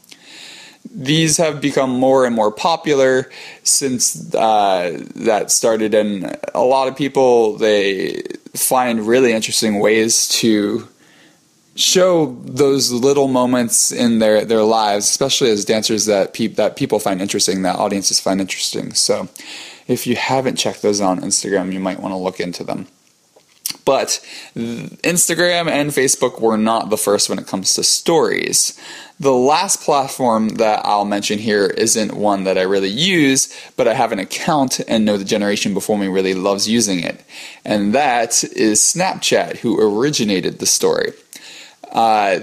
These 0.95 1.37
have 1.37 1.61
become 1.61 1.91
more 1.91 2.27
and 2.27 2.35
more 2.35 2.51
popular 2.51 3.31
since 3.63 4.35
uh, 4.35 5.01
that 5.15 5.53
started, 5.53 5.95
and 5.95 6.37
a 6.55 6.65
lot 6.65 6.89
of 6.89 6.97
people 6.97 7.57
they 7.57 8.23
find 8.53 9.07
really 9.07 9.33
interesting 9.33 9.79
ways 9.79 10.29
to 10.29 10.89
show 11.75 12.37
those 12.45 12.93
little 12.93 13.29
moments 13.29 13.93
in 13.93 14.19
their, 14.19 14.45
their 14.45 14.63
lives, 14.63 15.09
especially 15.09 15.51
as 15.51 15.65
dancers 15.65 16.07
that 16.07 16.35
pe- 16.35 16.49
that 16.49 16.77
people 16.77 16.99
find 16.99 17.21
interesting, 17.21 17.63
that 17.63 17.77
audiences 17.77 18.21
find 18.21 18.41
interesting. 18.41 18.93
So, 18.95 19.29
if 19.89 20.07
you 20.07 20.17
haven't 20.17 20.57
checked 20.57 20.83
those 20.83 21.01
on 21.01 21.21
Instagram, 21.21 21.73
you 21.73 21.81
might 21.81 22.01
want 22.01 22.13
to 22.13 22.17
look 22.17 22.41
into 22.41 22.65
them. 22.65 22.87
But 23.85 24.25
Instagram 24.55 25.69
and 25.69 25.91
Facebook 25.91 26.41
were 26.41 26.59
not 26.59 26.91
the 26.91 26.97
first 26.97 27.29
when 27.29 27.39
it 27.39 27.47
comes 27.47 27.75
to 27.75 27.83
stories. 27.83 28.79
The 29.19 29.33
last 29.33 29.83
platform 29.83 30.51
that 30.51 30.85
I'll 30.85 31.05
mention 31.05 31.39
here 31.39 31.67
isn't 31.67 32.15
one 32.15 32.45
that 32.45 32.59
I 32.59 32.63
really 32.63 32.89
use, 32.89 33.55
but 33.77 33.89
I 33.89 33.95
have 33.95 34.13
an 34.13 34.19
account 34.19 34.81
and 34.87 35.05
know 35.05 35.17
the 35.17 35.25
generation 35.25 35.75
before 35.75 35.99
me 35.99 36.09
really 36.09 36.35
loves 36.35 36.69
using 36.69 37.01
it. 37.01 37.25
And 37.65 37.95
that 37.95 38.45
is 38.45 38.81
Snapchat, 38.81 39.59
who 39.59 39.81
originated 39.81 40.59
the 40.59 40.67
story. 40.67 41.13
Uh, 41.93 42.41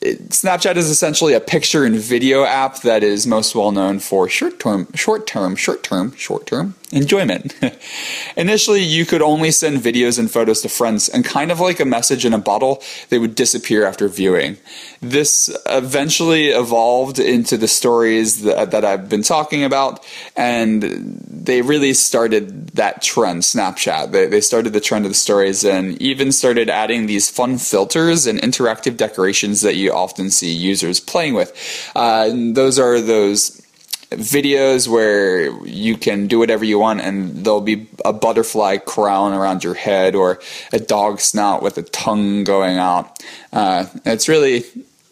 it, 0.00 0.28
Snapchat 0.30 0.76
is 0.76 0.90
essentially 0.90 1.32
a 1.32 1.40
picture 1.40 1.84
and 1.84 1.96
video 1.96 2.44
app 2.44 2.82
that 2.82 3.02
is 3.02 3.26
most 3.26 3.54
well 3.54 3.70
known 3.70 4.00
for 4.00 4.28
short 4.28 4.58
term, 4.58 4.88
short 4.94 5.26
term, 5.26 5.54
short 5.54 5.82
term, 5.82 6.14
short 6.16 6.46
term 6.46 6.74
enjoyment. 6.92 7.54
Initially, 8.36 8.82
you 8.82 9.04
could 9.04 9.20
only 9.20 9.50
send 9.50 9.78
videos 9.78 10.18
and 10.18 10.30
photos 10.30 10.62
to 10.62 10.68
friends, 10.68 11.08
and 11.08 11.24
kind 11.24 11.50
of 11.50 11.60
like 11.60 11.80
a 11.80 11.84
message 11.84 12.24
in 12.24 12.32
a 12.32 12.38
bottle, 12.38 12.82
they 13.10 13.18
would 13.18 13.34
disappear 13.34 13.84
after 13.84 14.08
viewing. 14.08 14.56
This 15.00 15.54
eventually 15.66 16.48
evolved 16.48 17.18
into 17.18 17.56
the 17.56 17.68
stories 17.68 18.42
that, 18.42 18.70
that 18.70 18.84
I've 18.84 19.08
been 19.08 19.22
talking 19.22 19.64
about, 19.64 20.04
and 20.36 20.82
they 21.28 21.62
really 21.62 21.94
started 21.94 22.68
that 22.68 23.02
trend, 23.02 23.42
Snapchat. 23.42 24.12
They, 24.12 24.26
they 24.26 24.40
started 24.40 24.72
the 24.72 24.80
trend 24.80 25.04
of 25.04 25.10
the 25.10 25.16
stories 25.16 25.64
and 25.64 26.00
even 26.00 26.32
started 26.32 26.70
adding 26.70 27.06
these 27.06 27.30
fun 27.30 27.58
filters 27.58 28.26
and 28.26 28.40
interactive 28.40 28.87
decorations 28.96 29.60
that 29.62 29.76
you 29.76 29.92
often 29.92 30.30
see 30.30 30.52
users 30.52 31.00
playing 31.00 31.34
with. 31.34 31.52
Uh, 31.94 32.30
those 32.52 32.78
are 32.78 33.00
those 33.00 33.62
videos 34.10 34.88
where 34.88 35.50
you 35.66 35.96
can 35.96 36.26
do 36.26 36.38
whatever 36.38 36.64
you 36.64 36.78
want 36.78 37.00
and 37.00 37.44
there'll 37.44 37.60
be 37.60 37.86
a 38.04 38.12
butterfly 38.12 38.78
crown 38.78 39.34
around 39.34 39.62
your 39.62 39.74
head 39.74 40.14
or 40.14 40.40
a 40.72 40.78
dog 40.78 41.20
snout 41.20 41.62
with 41.62 41.76
a 41.76 41.82
tongue 41.82 42.42
going 42.42 42.78
out. 42.78 43.22
Uh, 43.52 43.84
it's 44.06 44.28
really 44.28 44.64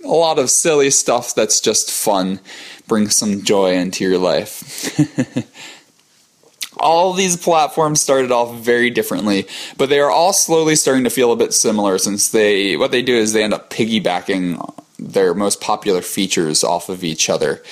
a 0.03 0.09
lot 0.09 0.39
of 0.39 0.51
silly 0.51 0.91
stuff 0.91 1.35
that's 1.35 1.61
just 1.61 1.91
fun, 1.91 2.41
brings 2.87 3.15
some 3.15 3.43
joy 3.43 3.73
into 3.75 4.03
your 4.03 4.19
life. 4.19 4.97
all 6.79 7.13
these 7.13 7.37
platforms 7.37 8.01
started 8.01 8.31
off 8.31 8.55
very 8.57 8.91
differently, 8.91 9.47
but 9.77 9.89
they 9.89 10.01
are 10.01 10.11
all 10.11 10.33
slowly 10.33 10.77
starting 10.77 11.05
to 11.05 11.11
feel 11.11 11.33
a 11.33 11.37
bit 11.37 11.55
similar 11.55 11.99
since 11.99 12.31
they 12.31 12.77
what 12.77 12.91
they 12.91 13.03
do 13.03 13.15
is 13.15 13.33
they 13.33 13.45
end 13.45 13.55
up 13.55 13.71
piggybacking 13.71 14.75
their 14.99 15.35
most 15.35 15.61
popular 15.61 16.03
features 16.03 16.65
off 16.65 16.89
of 16.89 17.05
each 17.05 17.29
other. 17.29 17.63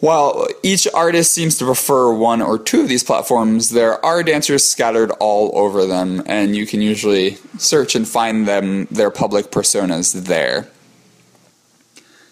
While 0.00 0.46
each 0.62 0.86
artist 0.94 1.32
seems 1.32 1.58
to 1.58 1.64
prefer 1.64 2.12
one 2.12 2.40
or 2.40 2.56
two 2.56 2.82
of 2.82 2.88
these 2.88 3.02
platforms, 3.02 3.70
there 3.70 4.04
are 4.04 4.22
dancers 4.22 4.64
scattered 4.64 5.10
all 5.18 5.50
over 5.58 5.86
them, 5.86 6.22
and 6.26 6.54
you 6.54 6.66
can 6.66 6.80
usually 6.80 7.36
search 7.58 7.96
and 7.96 8.06
find 8.06 8.46
them 8.46 8.86
their 8.92 9.10
public 9.10 9.50
personas 9.50 10.12
there. 10.26 10.68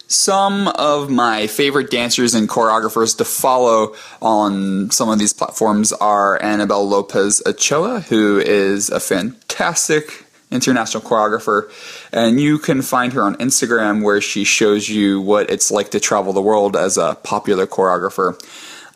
Some 0.07 0.69
of 0.69 1.09
my 1.09 1.47
favorite 1.47 1.91
dancers 1.91 2.33
and 2.33 2.47
choreographers 2.47 3.17
to 3.17 3.25
follow 3.25 3.93
on 4.21 4.89
some 4.89 5.09
of 5.09 5.19
these 5.19 5.33
platforms 5.33 5.91
are 5.91 6.41
Annabelle 6.41 6.87
Lopez 6.87 7.41
Ochoa, 7.45 7.99
who 7.99 8.39
is 8.39 8.89
a 8.89 9.01
fantastic 9.01 10.25
international 10.49 11.03
choreographer, 11.03 11.69
and 12.13 12.39
you 12.39 12.57
can 12.57 12.81
find 12.81 13.11
her 13.11 13.21
on 13.21 13.35
Instagram 13.35 14.01
where 14.01 14.21
she 14.21 14.45
shows 14.45 14.87
you 14.87 15.19
what 15.19 15.49
it's 15.49 15.71
like 15.71 15.91
to 15.91 15.99
travel 15.99 16.31
the 16.31 16.41
world 16.41 16.77
as 16.77 16.97
a 16.97 17.15
popular 17.23 17.67
choreographer. 17.67 18.39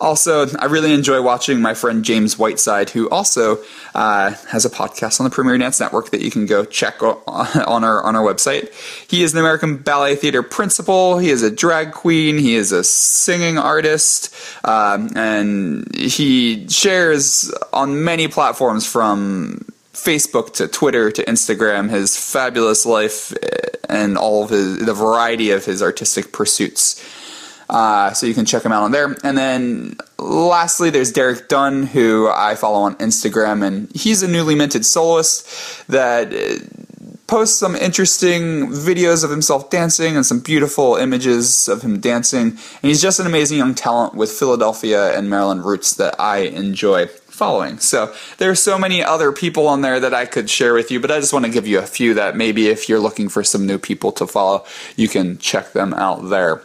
Also, 0.02 0.48
I 0.58 0.66
really 0.66 0.94
enjoy 0.94 1.22
watching 1.22 1.62
my 1.62 1.76
friend 1.76 2.04
James 2.04 2.36
Whiteside, 2.36 2.90
who 2.90 3.08
also 3.12 3.60
uh, 3.94 4.32
has 4.48 4.66
a 4.66 4.70
podcast 4.70 5.20
on 5.20 5.26
the 5.26 5.30
Premier 5.30 5.56
Dance 5.60 5.80
Network 5.80 6.10
that 6.10 6.22
you 6.22 6.32
can 6.32 6.48
go 6.48 6.66
check 6.66 7.04
on 7.04 7.84
our 7.84 8.04
on 8.04 8.16
our 8.16 8.24
website. 8.24 8.74
He 9.08 9.22
is 9.22 9.34
an 9.34 9.40
American 9.40 9.78
Ballet 9.78 10.16
Theater 10.16 10.42
principal. 10.42 11.20
He 11.20 11.30
is 11.30 11.44
a 11.44 11.52
drag 11.52 11.92
queen. 11.92 12.40
He 12.40 12.56
is 12.56 12.72
a 12.72 12.84
singing 12.84 13.60
artist, 13.60 14.34
um, 14.66 15.12
and 15.16 15.96
he 15.96 16.68
shares 16.68 17.54
on 17.72 18.04
many 18.04 18.28
platforms 18.28 18.88
from 18.88 19.66
Facebook 19.94 20.54
to 20.54 20.68
Twitter 20.68 21.12
to 21.12 21.24
Instagram, 21.26 21.92
his 21.92 22.18
fabulous 22.18 22.88
life 22.88 23.34
eh, 23.44 23.48
and 23.88 24.18
all 24.18 24.46
of 24.46 24.50
his 24.50 24.84
the 24.84 24.96
variety 24.96 25.52
of 25.52 25.64
his 25.64 25.84
artistic 25.84 26.32
pursuits. 26.32 27.00
Uh, 27.72 28.12
so 28.12 28.28
you 28.28 28.34
can 28.34 28.46
check 28.46 28.64
him 28.64 28.74
out 28.74 28.84
on 28.84 28.92
there. 28.92 29.16
And 29.24 29.38
then 29.38 29.96
lastly, 30.20 30.90
there's 30.90 31.12
Derek 31.12 31.48
Dunn, 31.48 31.84
who 31.84 32.30
I 32.30 32.56
follow 32.56 32.82
on 32.82 32.96
Instagram, 32.96 33.66
and 33.66 33.90
he's 33.96 34.22
a 34.22 34.28
newly 34.28 34.56
minted 34.56 34.86
soloist 34.86 35.88
that 35.88 36.34
eh, 36.34 36.60
posts 37.28 37.58
some 37.58 37.78
interesting 37.78 38.68
videos 38.68 39.24
of 39.24 39.30
himself 39.30 39.70
dancing 39.70 40.18
and 40.18 40.26
some 40.26 40.42
beautiful 40.42 40.98
images 40.98 41.70
of 41.70 41.82
him 41.82 42.02
dancing. 42.02 42.50
And 42.50 42.60
he's 42.82 43.02
just 43.02 43.22
an 43.22 43.26
amazing 43.26 43.58
young 43.58 43.74
talent 43.74 44.16
with 44.16 44.30
Philadelphia 44.30 45.18
and 45.18 45.30
Maryland 45.30 45.64
roots 45.64 45.94
that 45.94 46.20
I 46.20 46.40
enjoy 46.40 47.08
following. 47.08 47.80
So 47.80 48.14
there 48.38 48.52
are 48.52 48.56
so 48.56 48.78
many 48.78 49.02
other 49.02 49.32
people 49.32 49.70
on 49.70 49.80
there 49.80 50.02
that 50.02 50.14
I 50.14 50.26
could 50.26 50.50
share 50.50 50.74
with 50.74 50.92
you, 50.92 51.00
but 51.00 51.10
I 51.10 51.22
just 51.22 51.32
want 51.32 51.46
to 51.46 51.52
give 51.52 51.66
you 51.66 51.80
a 51.80 51.88
few 51.88 52.14
that 52.16 52.36
maybe 52.36 52.68
if 52.68 52.90
you're 52.90 53.00
looking 53.00 53.30
for 53.30 53.46
some 53.46 53.66
new 53.66 53.80
people 53.80 54.12
to 54.12 54.28
follow, 54.28 54.66
you 54.98 55.08
can 55.08 55.38
check 55.38 55.72
them 55.72 55.94
out 55.94 56.30
there. 56.30 56.62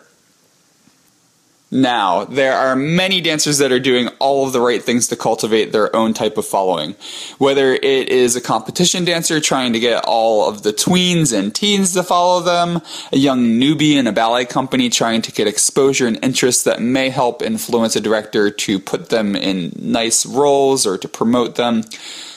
Now, 1.68 2.25
there 2.25 2.56
are 2.56 2.76
many 2.76 3.20
dancers 3.20 3.58
that 3.58 3.73
are 3.73 3.80
doing 3.80 4.06
all 4.20 4.46
of 4.46 4.52
the 4.52 4.61
right 4.61 4.80
things 4.80 5.08
to 5.08 5.16
cultivate 5.16 5.73
their 5.73 5.94
own 5.96 6.14
type 6.14 6.38
of 6.38 6.46
following. 6.46 6.94
Whether 7.38 7.75
it 7.75 8.08
is 8.08 8.37
a 8.37 8.40
competition 8.40 9.04
dancer 9.04 9.40
trying 9.40 9.73
to 9.73 9.80
get 9.80 10.04
all 10.04 10.49
of 10.49 10.62
the 10.62 10.73
tweens 10.73 11.37
and 11.37 11.52
teens 11.52 11.92
to 11.94 12.04
follow 12.04 12.40
them, 12.40 12.82
a 13.12 13.16
young 13.16 13.61
newbie 13.61 13.96
in 13.96 14.06
a 14.06 14.12
ballet 14.12 14.44
company 14.44 14.88
trying 14.88 15.23
to 15.23 15.32
get 15.32 15.49
exposure 15.49 16.06
and 16.06 16.23
interest 16.23 16.66
that 16.66 16.80
may 16.80 17.11
help 17.11 17.42
influence 17.42 17.96
a 17.96 18.00
director 18.00 18.49
to 18.49 18.78
put 18.78 19.08
them 19.08 19.35
in 19.35 19.73
nice 19.76 20.25
roles 20.25 20.87
or 20.87 20.96
to 20.96 21.08
promote 21.08 21.56
them, 21.56 21.82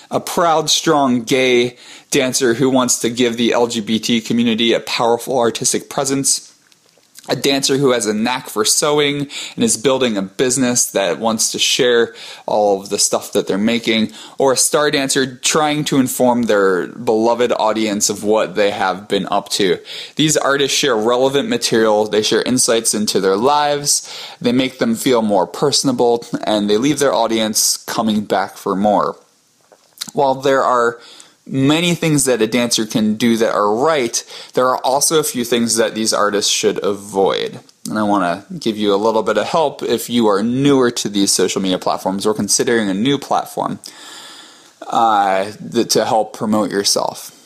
a 0.09 0.19
proud, 0.19 0.71
strong 0.71 1.21
gay 1.21 1.77
dancer 2.09 2.55
who 2.55 2.67
wants 2.67 2.97
to 2.97 3.11
give 3.11 3.37
the 3.37 3.51
LGBT 3.51 4.25
community 4.25 4.73
a 4.73 4.79
powerful 4.79 5.37
artistic 5.37 5.87
presence 5.87 6.48
a 7.29 7.35
dancer 7.35 7.77
who 7.77 7.91
has 7.91 8.05
a 8.05 8.13
knack 8.13 8.49
for 8.49 8.65
sewing 8.65 9.27
and 9.55 9.63
is 9.63 9.77
building 9.77 10.17
a 10.17 10.21
business 10.21 10.91
that 10.91 11.19
wants 11.19 11.51
to 11.51 11.59
share 11.59 12.15
all 12.45 12.81
of 12.81 12.89
the 12.89 12.99
stuff 12.99 13.33
that 13.33 13.47
they're 13.47 13.57
making, 13.57 14.11
or 14.37 14.53
a 14.53 14.57
star 14.57 14.91
dancer 14.91 15.37
trying 15.37 15.83
to 15.85 15.99
inform 15.99 16.43
their 16.43 16.87
beloved 16.87 17.51
audience 17.53 18.09
of 18.09 18.23
what 18.23 18.55
they 18.55 18.71
have 18.71 19.07
been 19.07 19.27
up 19.29 19.49
to. 19.49 19.77
These 20.15 20.37
artists 20.37 20.77
share 20.77 20.95
relevant 20.95 21.47
material, 21.49 22.07
they 22.07 22.23
share 22.23 22.41
insights 22.41 22.93
into 22.93 23.19
their 23.19 23.37
lives, 23.37 24.09
they 24.41 24.51
make 24.51 24.79
them 24.79 24.95
feel 24.95 25.21
more 25.21 25.45
personable, 25.45 26.25
and 26.43 26.69
they 26.69 26.77
leave 26.77 26.99
their 26.99 27.13
audience 27.13 27.77
coming 27.77 28.25
back 28.25 28.57
for 28.57 28.75
more. 28.75 29.15
While 30.13 30.35
there 30.35 30.63
are 30.63 30.99
many 31.49 31.95
things 31.95 32.25
that 32.25 32.41
a 32.41 32.47
dancer 32.47 32.85
can 32.85 33.15
do 33.15 33.37
that 33.37 33.53
are 33.53 33.75
right, 33.75 34.23
there 34.53 34.67
are 34.69 34.77
also 34.83 35.19
a 35.19 35.23
few 35.23 35.43
things 35.43 35.75
that 35.75 35.95
these 35.95 36.13
artists 36.13 36.51
should 36.51 36.83
avoid. 36.83 37.59
And 37.89 37.97
I 37.97 38.03
want 38.03 38.47
to 38.47 38.53
give 38.53 38.77
you 38.77 38.93
a 38.93 38.97
little 38.97 39.23
bit 39.23 39.37
of 39.37 39.47
help 39.47 39.81
if 39.81 40.09
you 40.09 40.27
are 40.27 40.43
newer 40.43 40.91
to 40.91 41.09
these 41.09 41.31
social 41.31 41.61
media 41.61 41.79
platforms 41.79 42.25
or 42.25 42.33
considering 42.33 42.89
a 42.89 42.93
new 42.93 43.17
platform 43.17 43.79
uh, 44.87 45.51
to 45.51 46.05
help 46.05 46.33
promote 46.33 46.71
yourself. 46.71 47.38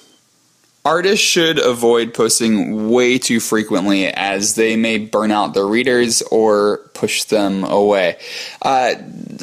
Artists 0.85 1.25
should 1.25 1.59
avoid 1.59 2.13
posting 2.13 2.89
way 2.89 3.17
too 3.17 3.39
frequently 3.39 4.07
as 4.07 4.55
they 4.55 4.75
may 4.75 4.97
burn 4.97 5.31
out 5.31 5.53
their 5.53 5.65
readers 5.65 6.21
or 6.23 6.79
push 6.93 7.23
them 7.23 7.63
away. 7.63 8.17
Uh, 8.61 8.95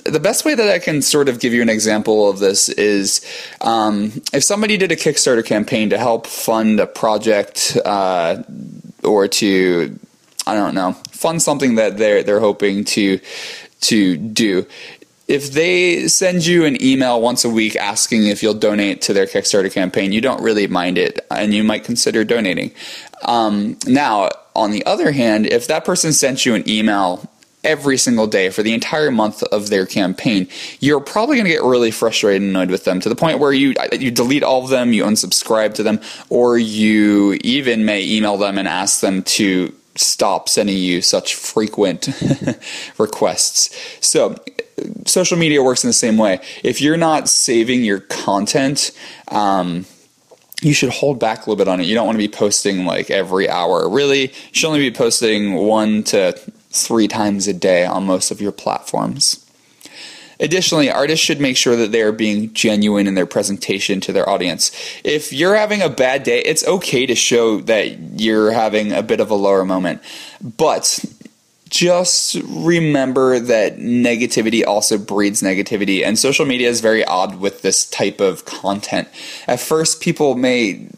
the 0.04 0.20
best 0.20 0.44
way 0.44 0.54
that 0.54 0.68
I 0.68 0.78
can 0.78 1.00
sort 1.00 1.30
of 1.30 1.40
give 1.40 1.54
you 1.54 1.62
an 1.62 1.70
example 1.70 2.28
of 2.28 2.40
this 2.40 2.68
is 2.68 3.25
um, 3.62 4.12
if 4.35 4.44
somebody 4.44 4.76
did 4.76 4.92
a 4.92 4.97
Kickstarter 4.97 5.44
campaign 5.44 5.88
to 5.90 5.99
help 5.99 6.26
fund 6.26 6.78
a 6.78 6.87
project 6.87 7.75
uh, 7.87 8.42
or 9.02 9.26
to, 9.26 9.99
I 10.47 10.54
don't 10.54 10.75
know, 10.75 10.92
fund 11.11 11.40
something 11.40 11.76
that 11.76 11.97
they're 11.97 12.23
they're 12.23 12.40
hoping 12.40 12.85
to 12.85 13.18
to 13.82 14.16
do 14.18 14.66
if 15.30 15.52
they 15.52 16.08
send 16.08 16.44
you 16.44 16.64
an 16.64 16.82
email 16.82 17.20
once 17.20 17.44
a 17.44 17.49
week 17.49 17.76
asking 17.76 18.26
if 18.26 18.42
you'll 18.42 18.52
donate 18.52 19.00
to 19.02 19.12
their 19.12 19.26
Kickstarter 19.26 19.72
campaign, 19.72 20.10
you 20.10 20.20
don't 20.20 20.42
really 20.42 20.66
mind 20.66 20.99
it 20.99 21.25
and 21.30 21.54
you 21.54 21.62
might 21.62 21.84
consider 21.84 22.25
donating. 22.25 22.72
Um, 23.22 23.78
now, 23.87 24.30
on 24.56 24.72
the 24.72 24.84
other 24.87 25.12
hand, 25.12 25.46
if 25.46 25.68
that 25.68 25.84
person 25.84 26.12
sent 26.12 26.44
you 26.44 26.56
an 26.56 26.68
email 26.68 27.30
every 27.62 27.96
single 27.96 28.26
day 28.26 28.50
for 28.50 28.64
the 28.64 28.75
entire 28.75 29.12
month 29.12 29.44
of 29.44 29.70
their 29.70 29.87
campaign, 29.87 30.49
you're 30.80 30.99
probably 30.99 31.37
going 31.37 31.46
to 31.46 31.52
get 31.52 31.62
really 31.62 31.92
frustrated 31.92 32.42
and 32.42 32.50
annoyed 32.50 32.72
with 32.72 32.82
them 32.82 32.99
to 32.99 33.08
the 33.08 33.14
point 33.14 33.38
where 33.38 33.52
you 33.52 33.72
you 33.92 34.10
delete 34.10 34.42
all 34.42 34.64
of 34.64 34.70
them, 34.70 34.92
you 34.92 35.04
unsubscribe 35.04 35.75
to 35.75 35.84
them, 35.84 36.00
or 36.28 36.58
you 36.58 37.38
even 37.44 37.84
may 37.84 38.04
email 38.04 38.37
them 38.37 38.58
and 38.58 38.66
ask 38.66 39.00
them 39.00 39.22
to 39.22 39.72
stop 39.94 40.49
sending 40.49 40.76
you 40.76 41.02
such 41.02 41.37
frequent 41.37 42.08
requests. 42.99 43.70
So, 44.00 44.34
social 45.06 45.37
media 45.37 45.62
works 45.62 45.84
in 45.84 45.88
the 45.88 45.94
same 45.94 46.16
way. 46.16 46.40
If 46.62 46.80
you're 46.80 46.96
not 46.96 47.28
saving 47.28 47.84
your 47.84 48.00
content, 48.00 48.92
um, 49.28 49.87
you 50.62 50.75
should 50.75 50.90
hold 50.90 51.18
back 51.18 51.38
a 51.38 51.40
little 51.40 51.56
bit 51.56 51.68
on 51.68 51.80
it. 51.80 51.87
You 51.87 51.94
don't 51.94 52.06
want 52.06 52.16
to 52.16 52.26
be 52.26 52.28
posting 52.28 52.84
like 52.84 53.10
every 53.10 53.49
hour. 53.49 53.88
Really, 53.88 54.28
you 54.28 54.34
should 54.52 54.68
only 54.68 54.90
be 54.90 54.94
posting 54.94 55.54
one 55.54 56.02
to 56.04 56.32
three 56.70 57.08
times 57.08 57.49
a 57.49 57.52
day 57.52 57.84
on 57.84 58.06
most 58.06 58.30
of 58.30 58.40
your 58.40 58.52
platforms. 58.52 59.46
Additionally, 60.38 60.90
artists 60.90 61.25
should 61.25 61.40
make 61.40 61.56
sure 61.56 61.76
that 61.76 61.92
they 61.92 62.00
are 62.00 62.12
being 62.12 62.52
genuine 62.54 63.06
in 63.06 63.14
their 63.14 63.26
presentation 63.26 64.00
to 64.00 64.12
their 64.12 64.26
audience. 64.28 64.70
If 65.04 65.34
you're 65.34 65.54
having 65.54 65.82
a 65.82 65.90
bad 65.90 66.22
day, 66.22 66.40
it's 66.40 66.66
okay 66.66 67.04
to 67.04 67.14
show 67.14 67.60
that 67.62 68.18
you're 68.18 68.50
having 68.50 68.90
a 68.92 69.02
bit 69.02 69.20
of 69.20 69.30
a 69.30 69.34
lower 69.34 69.66
moment. 69.66 70.00
But 70.40 71.04
just 71.70 72.34
remember 72.44 73.38
that 73.38 73.78
negativity 73.78 74.66
also 74.66 74.98
breeds 74.98 75.40
negativity, 75.40 76.04
and 76.04 76.18
social 76.18 76.44
media 76.44 76.68
is 76.68 76.80
very 76.80 77.04
odd 77.04 77.36
with 77.36 77.62
this 77.62 77.88
type 77.88 78.20
of 78.20 78.44
content. 78.44 79.08
At 79.46 79.60
first, 79.60 80.00
people 80.00 80.34
may 80.34 80.88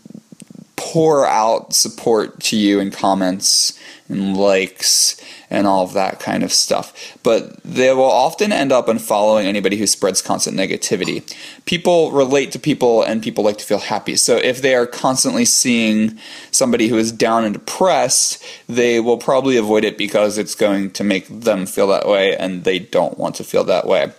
pour 0.93 1.27
out 1.27 1.73
support 1.73 2.39
to 2.39 2.55
you 2.55 2.79
in 2.79 2.91
comments 2.91 3.73
and 4.11 4.37
likes 4.37 5.19
and 5.49 5.67
all 5.67 5.85
of 5.85 5.95
that 5.95 6.21
kind 6.21 6.43
of 6.43 6.53
stuff. 6.53 7.17
But 7.23 7.63
they 7.63 7.95
will 7.95 8.05
often 8.05 8.53
end 8.53 8.73
up 8.73 8.89
unfollowing 8.89 9.47
anybody 9.47 9.79
who 9.79 9.87
spreads 9.87 10.21
constant 10.21 10.55
negativity. 10.55 11.35
People 11.65 12.13
relate 12.13 12.53
to 12.53 12.59
people 12.59 13.03
and 13.03 13.23
people 13.23 13.43
like 13.43 13.57
to 13.57 13.65
feel 13.65 13.79
happy. 13.79 14.17
So 14.17 14.37
if 14.37 14.61
they 14.61 14.75
are 14.75 14.87
constantly 14.87 15.47
seeing 15.47 16.19
somebody 16.51 16.89
who 16.89 16.99
is 16.99 17.11
down 17.11 17.47
and 17.47 17.55
depressed, 17.55 18.45
they 18.69 19.01
will 19.01 19.17
probably 19.17 19.57
avoid 19.57 19.85
it 19.85 19.97
because 19.97 20.37
it's 20.37 20.55
going 20.55 20.91
to 20.91 21.05
make 21.05 21.27
them 21.27 21.65
feel 21.65 21.87
that 21.87 22.07
way 22.07 22.37
and 22.37 22.65
they 22.65 22.79
don't 22.79 23.17
want 23.17 23.37
to 23.37 23.45
feel 23.45 23.65
that 23.65 23.87
way. 23.87 24.13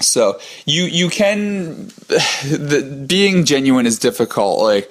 So 0.00 0.40
you 0.64 0.84
you 0.84 1.10
can 1.10 1.88
the, 2.08 3.04
being 3.06 3.44
genuine 3.44 3.84
is 3.84 3.98
difficult. 3.98 4.58
Like 4.58 4.90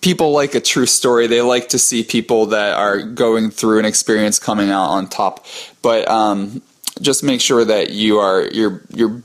people 0.00 0.32
like 0.32 0.54
a 0.54 0.60
true 0.60 0.86
story. 0.86 1.26
They 1.26 1.42
like 1.42 1.68
to 1.70 1.78
see 1.78 2.02
people 2.02 2.46
that 2.46 2.74
are 2.74 3.02
going 3.02 3.50
through 3.50 3.78
an 3.78 3.84
experience 3.84 4.38
coming 4.38 4.70
out 4.70 4.88
on 4.88 5.08
top. 5.08 5.46
But 5.82 6.08
um, 6.08 6.62
just 7.00 7.22
make 7.22 7.40
sure 7.40 7.64
that 7.64 7.90
you 7.90 8.18
are 8.18 8.42
you're 8.52 8.82
you're 8.90 9.22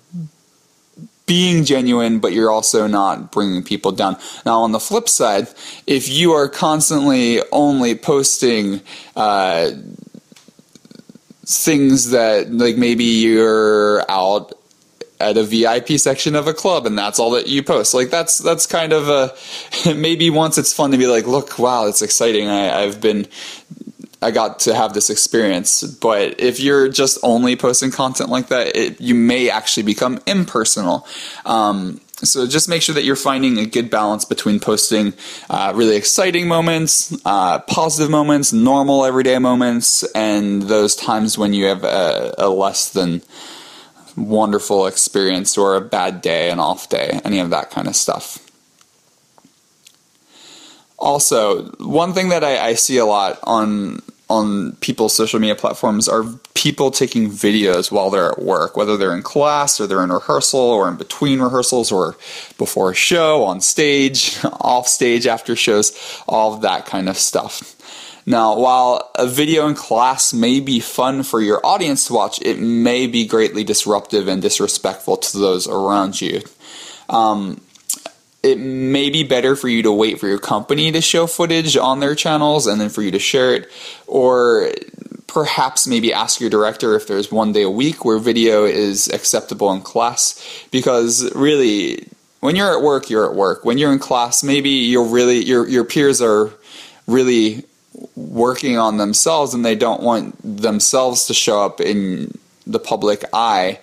being 1.26 1.64
genuine, 1.64 2.20
but 2.20 2.34
you're 2.34 2.52
also 2.52 2.88
not 2.88 3.32
bringing 3.32 3.64
people 3.64 3.92
down. 3.92 4.18
Now, 4.46 4.62
on 4.62 4.72
the 4.72 4.80
flip 4.80 5.08
side, 5.08 5.48
if 5.88 6.10
you 6.10 6.34
are 6.34 6.50
constantly 6.50 7.42
only 7.52 7.96
posting. 7.96 8.82
Uh, 9.16 9.72
things 11.44 12.12
that 12.12 12.50
like 12.52 12.78
maybe 12.78 13.04
you're 13.04 14.10
out 14.10 14.54
at 15.22 15.38
a 15.38 15.44
VIP 15.44 16.00
section 16.00 16.36
of 16.36 16.48
a 16.48 16.54
club 16.54 16.86
and 16.86 16.98
that's 16.98 17.20
all 17.20 17.32
that 17.32 17.48
you 17.48 17.64
post. 17.64 17.94
Like 17.94 18.10
that's 18.10 18.38
that's 18.38 18.66
kind 18.66 18.94
of 18.94 19.10
a 19.10 19.34
maybe 19.96 20.30
once 20.30 20.58
it's 20.58 20.74
fun 20.74 20.92
to 20.92 20.98
be 20.98 21.08
like, 21.08 21.28
look, 21.28 21.60
wow, 21.60 21.86
it's 21.88 22.02
exciting. 22.02 22.48
I, 22.48 22.84
I've 22.84 23.00
been 23.00 23.28
I 24.22 24.30
got 24.30 24.60
to 24.62 24.76
have 24.76 24.94
this 24.94 25.10
experience. 25.10 25.84
But 25.84 26.40
if 26.40 26.60
you're 26.60 26.90
just 26.90 27.18
only 27.24 27.56
posting 27.56 27.92
content 27.92 28.30
like 28.30 28.48
that, 28.48 28.76
it, 28.76 29.02
you 29.02 29.16
may 29.16 29.50
actually 29.50 29.84
become 29.84 30.20
impersonal. 30.28 31.08
Um, 31.46 32.00
so 32.24 32.46
just 32.46 32.70
make 32.70 32.84
sure 32.84 32.94
that 32.94 33.04
you're 33.04 33.16
finding 33.16 33.58
a 33.58 33.66
good 33.66 33.90
balance 33.90 34.26
between 34.26 34.60
posting 34.60 35.14
uh, 35.50 35.74
really 35.76 35.96
exciting 35.96 36.48
moments, 36.48 37.18
uh, 37.26 37.60
positive 37.60 38.12
moments, 38.12 38.54
normal 38.54 39.06
everyday 39.06 39.40
moments, 39.40 40.04
and 40.14 40.64
those 40.64 40.96
times 40.96 41.40
when 41.40 41.54
you 41.54 41.66
have 41.66 41.84
a, 41.84 42.36
a 42.38 42.50
less 42.50 42.92
than 42.92 43.24
wonderful 44.16 44.88
experience 44.88 45.58
or 45.58 45.76
a 45.76 45.82
bad 45.82 46.22
day, 46.22 46.50
an 46.50 46.60
off 46.60 46.90
day, 46.90 47.20
any 47.24 47.40
of 47.40 47.50
that 47.50 47.72
kind 47.72 47.88
of 47.88 47.96
stuff. 47.96 48.40
Also, 50.98 51.64
one 51.80 52.14
thing 52.14 52.30
that 52.30 52.44
I, 52.44 52.68
I 52.68 52.74
see 52.76 52.98
a 52.98 53.06
lot 53.06 53.40
on 53.44 54.02
on 54.32 54.72
people's 54.78 55.14
social 55.14 55.40
media 55.42 55.56
platforms 55.56 56.08
are 56.08 56.24
people 56.54 56.90
taking 56.90 57.30
videos 57.30 57.92
while 57.92 58.10
they're 58.10 58.32
at 58.32 58.42
work, 58.42 58.78
whether 58.78 58.96
they're 58.96 59.14
in 59.14 59.22
class 59.22 59.82
or 59.82 59.88
they're 59.88 60.04
in 60.04 60.12
rehearsal 60.12 60.60
or 60.60 60.88
in 60.88 60.96
between 60.96 61.42
rehearsals 61.42 61.92
or 61.92 62.16
before 62.58 62.92
a 62.92 62.96
show, 62.96 63.44
on 63.44 63.60
stage, 63.60 64.38
off 64.62 64.88
stage 64.88 65.28
after 65.28 65.54
shows, 65.54 65.92
all 66.30 66.54
of 66.54 66.62
that 66.62 66.86
kind 66.86 67.10
of 67.10 67.18
stuff. 67.18 67.76
Now, 68.26 68.58
while 68.58 69.10
a 69.16 69.28
video 69.28 69.68
in 69.68 69.76
class 69.76 70.34
may 70.34 70.60
be 70.60 70.80
fun 70.80 71.24
for 71.24 71.42
your 71.42 71.66
audience 71.66 72.08
to 72.08 72.14
watch, 72.14 72.42
it 72.42 72.60
may 72.60 73.08
be 73.08 73.26
greatly 73.26 73.64
disruptive 73.64 74.28
and 74.28 74.42
disrespectful 74.42 75.18
to 75.18 75.38
those 75.38 75.68
around 75.68 76.22
you. 76.22 76.42
Um, 77.10 77.62
it 78.44 78.60
may 78.60 79.10
be 79.10 79.24
better 79.24 79.56
for 79.56 79.68
you 79.68 79.84
to 79.84 79.92
wait 79.92 80.20
for 80.20 80.28
your 80.28 80.40
company 80.40 80.92
to 80.92 81.02
show 81.02 81.28
footage 81.28 81.78
on 81.78 82.00
their 82.00 82.16
channels 82.16 82.68
and 82.68 82.80
then 82.80 82.90
for 82.90 83.02
you 83.02 83.12
to 83.12 83.20
share 83.20 83.56
it, 83.56 83.70
or 84.08 84.72
perhaps 85.28 85.88
maybe 85.88 86.14
ask 86.14 86.40
your 86.40 86.50
director 86.50 86.96
if 86.96 87.08
there's 87.08 87.32
one 87.32 87.54
day 87.54 87.64
a 87.64 87.70
week 87.70 88.04
where 88.04 88.18
video 88.18 88.66
is 88.66 89.08
acceptable 89.10 89.72
in 89.72 89.82
class, 89.82 90.40
because 90.72 91.34
really, 91.36 92.08
when 92.40 92.56
you're 92.56 92.76
at 92.76 92.84
work, 92.84 93.10
you're 93.10 93.30
at 93.30 93.36
work. 93.36 93.64
When 93.64 93.78
you're 93.78 93.94
in 93.94 94.00
class, 94.00 94.44
maybe 94.44 94.70
you're 94.70 95.06
really 95.06 95.44
your 95.44 95.68
your 95.68 95.86
peers 95.86 96.22
are 96.22 96.52
really 97.08 97.64
working 98.16 98.78
on 98.78 98.98
themselves 98.98 99.54
and 99.54 99.66
they 99.66 99.76
don't 99.76 100.02
want 100.02 100.36
themselves 100.44 101.28
to 101.28 101.34
show 101.34 101.64
up 101.64 101.82
in 101.82 102.38
the 102.66 102.80
public 102.80 103.26
eye 103.34 103.80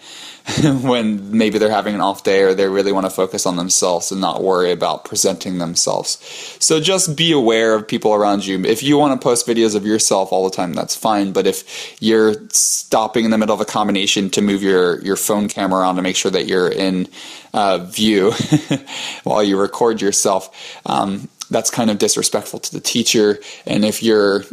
when 0.83 1.37
maybe 1.37 1.59
they're 1.59 1.71
having 1.71 1.95
an 1.95 2.01
off 2.01 2.25
day 2.25 2.43
or 2.43 2.55
they 2.55 2.69
really 2.69 2.93
want 2.93 3.05
to 3.05 3.11
focus 3.11 3.45
on 3.45 3.57
themselves 3.57 4.11
and 4.11 4.21
not 4.21 4.43
worry 4.43 4.73
about 4.73 5.05
presenting 5.05 5.59
themselves. 5.59 6.19
So 6.59 6.81
just 6.81 7.17
be 7.17 7.33
aware 7.33 7.75
of 7.75 7.87
people 7.87 8.15
around 8.15 8.47
you. 8.47 8.65
If 8.65 8.83
you 8.83 8.97
want 8.97 9.19
to 9.19 9.23
post 9.23 9.47
videos 9.47 9.75
of 9.75 9.85
yourself 9.85 10.33
all 10.33 10.49
the 10.49 10.57
time, 10.57 10.73
that's 10.73 10.97
fine. 10.97 11.33
But 11.33 11.47
if 11.47 12.01
you're 12.01 12.35
stopping 12.51 13.27
in 13.27 13.31
the 13.31 13.37
middle 13.37 13.55
of 13.55 13.61
a 13.61 13.67
combination 13.67 14.31
to 14.31 14.41
move 14.41 14.63
your, 14.63 15.03
your 15.03 15.17
phone 15.17 15.49
camera 15.49 15.87
on 15.87 15.97
to 15.97 16.03
make 16.03 16.17
sure 16.17 16.31
that 16.31 16.47
you're 16.47 16.71
in 16.71 17.09
uh, 17.53 17.79
view 17.79 18.33
while 19.25 19.43
you 19.43 19.61
record 19.61 20.01
yourself, 20.01 20.81
um, 20.87 21.29
that's 21.51 21.71
kind 21.71 21.91
of 21.91 21.99
disrespectful 21.99 22.61
to 22.61 22.73
the 22.73 22.81
teacher. 22.81 23.39
And 23.67 23.85
if 23.85 24.03
you're 24.03 24.45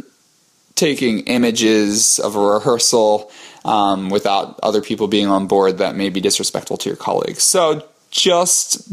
taking 0.76 1.20
images 1.20 2.18
of 2.18 2.36
a 2.36 2.40
rehearsal 2.40 3.30
um, 3.64 4.10
without 4.10 4.60
other 4.62 4.80
people 4.80 5.08
being 5.08 5.26
on 5.26 5.46
board 5.46 5.78
that 5.78 5.96
may 5.96 6.08
be 6.08 6.20
disrespectful 6.20 6.76
to 6.76 6.88
your 6.88 6.96
colleagues. 6.96 7.42
So 7.42 7.86
just 8.10 8.92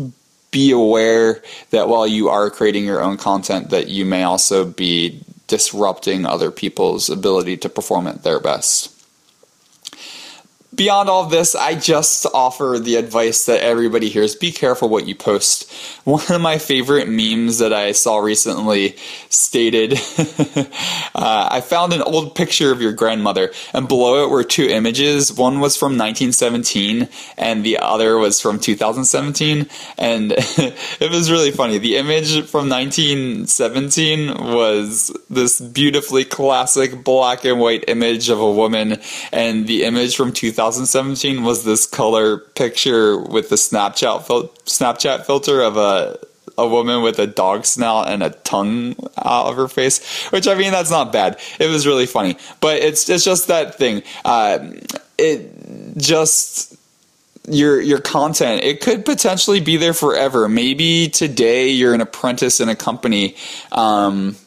be 0.50 0.72
aware 0.72 1.44
that 1.72 1.90
while 1.90 2.08
you 2.08 2.30
are 2.30 2.50
creating 2.50 2.86
your 2.86 3.02
own 3.02 3.18
content, 3.18 3.70
that 3.70 3.90
you 3.90 4.06
may 4.06 4.24
also 4.24 4.66
be 4.66 5.22
disrupting 5.48 6.26
other 6.26 6.52
people's 6.52 7.10
ability 7.10 7.58
to 7.58 7.70
perform 7.70 8.08
at 8.08 8.24
their 8.24 8.40
best 8.40 8.93
beyond 10.76 11.10
all 11.10 11.26
this, 11.26 11.56
I 11.56 11.76
just 11.76 12.26
offer 12.34 12.80
the 12.80 12.96
advice 12.96 13.46
that 13.46 13.62
everybody 13.62 14.10
hears 14.10 14.36
be 14.36 14.52
careful 14.52 14.90
what 14.90 15.08
you 15.08 15.16
post. 15.16 15.72
One 16.04 16.24
of 16.30 16.42
my 16.42 16.58
favorite 16.58 17.08
memes 17.08 17.60
that 17.60 17.74
I 17.74 17.92
saw 17.92 18.18
recently 18.18 18.96
stated 19.30 19.94
uh, 21.16 21.48
I 21.52 21.62
found 21.62 21.94
an 21.94 22.02
old 22.02 22.36
picture 22.36 22.72
of 22.72 22.82
your 22.82 22.94
grandmother, 22.94 23.52
and 23.74 23.88
below 23.88 24.26
it 24.26 24.30
were 24.30 24.44
two 24.44 24.68
images. 24.68 25.32
One 25.32 25.60
was 25.60 25.78
from 25.78 25.98
1917, 25.98 27.08
and 27.38 27.64
the 27.64 27.80
other 27.80 28.18
was 28.18 28.42
from 28.42 28.60
2017. 28.60 29.68
And 29.98 30.34
it 30.38 31.12
was 31.12 31.32
really 31.32 31.52
funny. 31.52 31.78
The 31.78 31.98
image 31.98 32.46
from 32.48 32.70
1917 32.70 34.54
was 34.54 35.16
this 35.30 35.60
beautifully 35.60 36.26
classic 36.26 37.04
black 37.04 37.46
and 37.46 37.60
white 37.60 37.86
image 37.88 38.30
of 38.30 38.40
a 38.40 38.52
woman, 38.52 39.00
and 39.32 39.68
the 39.68 39.84
image 39.84 40.16
from 40.16 40.32
2017 40.32 40.63
2017 40.64 41.44
was 41.44 41.66
this 41.66 41.86
color 41.86 42.38
picture 42.38 43.18
with 43.18 43.50
the 43.50 43.58
Snapchat 43.58 44.24
fil- 44.24 44.48
Snapchat 44.66 45.26
filter 45.26 45.62
of 45.62 45.76
a 45.76 46.18
a 46.58 46.68
woman 46.68 47.02
with 47.02 47.20
a 47.20 47.28
dog 47.28 47.66
snout 47.66 48.08
and 48.08 48.22
a 48.24 48.30
tongue 48.30 48.96
out 49.18 49.48
of 49.48 49.56
her 49.58 49.68
face. 49.68 50.26
Which 50.28 50.48
I 50.48 50.56
mean, 50.56 50.72
that's 50.72 50.90
not 50.92 51.12
bad. 51.12 51.40
It 51.60 51.68
was 51.68 51.86
really 51.86 52.06
funny, 52.06 52.38
but 52.62 52.78
it's 52.78 53.10
it's 53.10 53.26
just 53.26 53.48
that 53.48 53.76
thing. 53.76 54.04
Uh, 54.24 54.72
it 55.18 55.98
just 55.98 56.78
your 57.50 57.82
your 57.82 58.00
content 58.00 58.64
it 58.64 58.80
could 58.80 59.04
potentially 59.04 59.60
be 59.60 59.76
there 59.76 59.94
forever 59.94 60.48
maybe 60.48 61.10
today 61.10 61.68
you're 61.68 61.94
an 61.94 62.00
apprentice 62.00 62.62
in 62.62 62.70
a 62.70 62.76
company 62.76 63.36
um, 63.74 64.38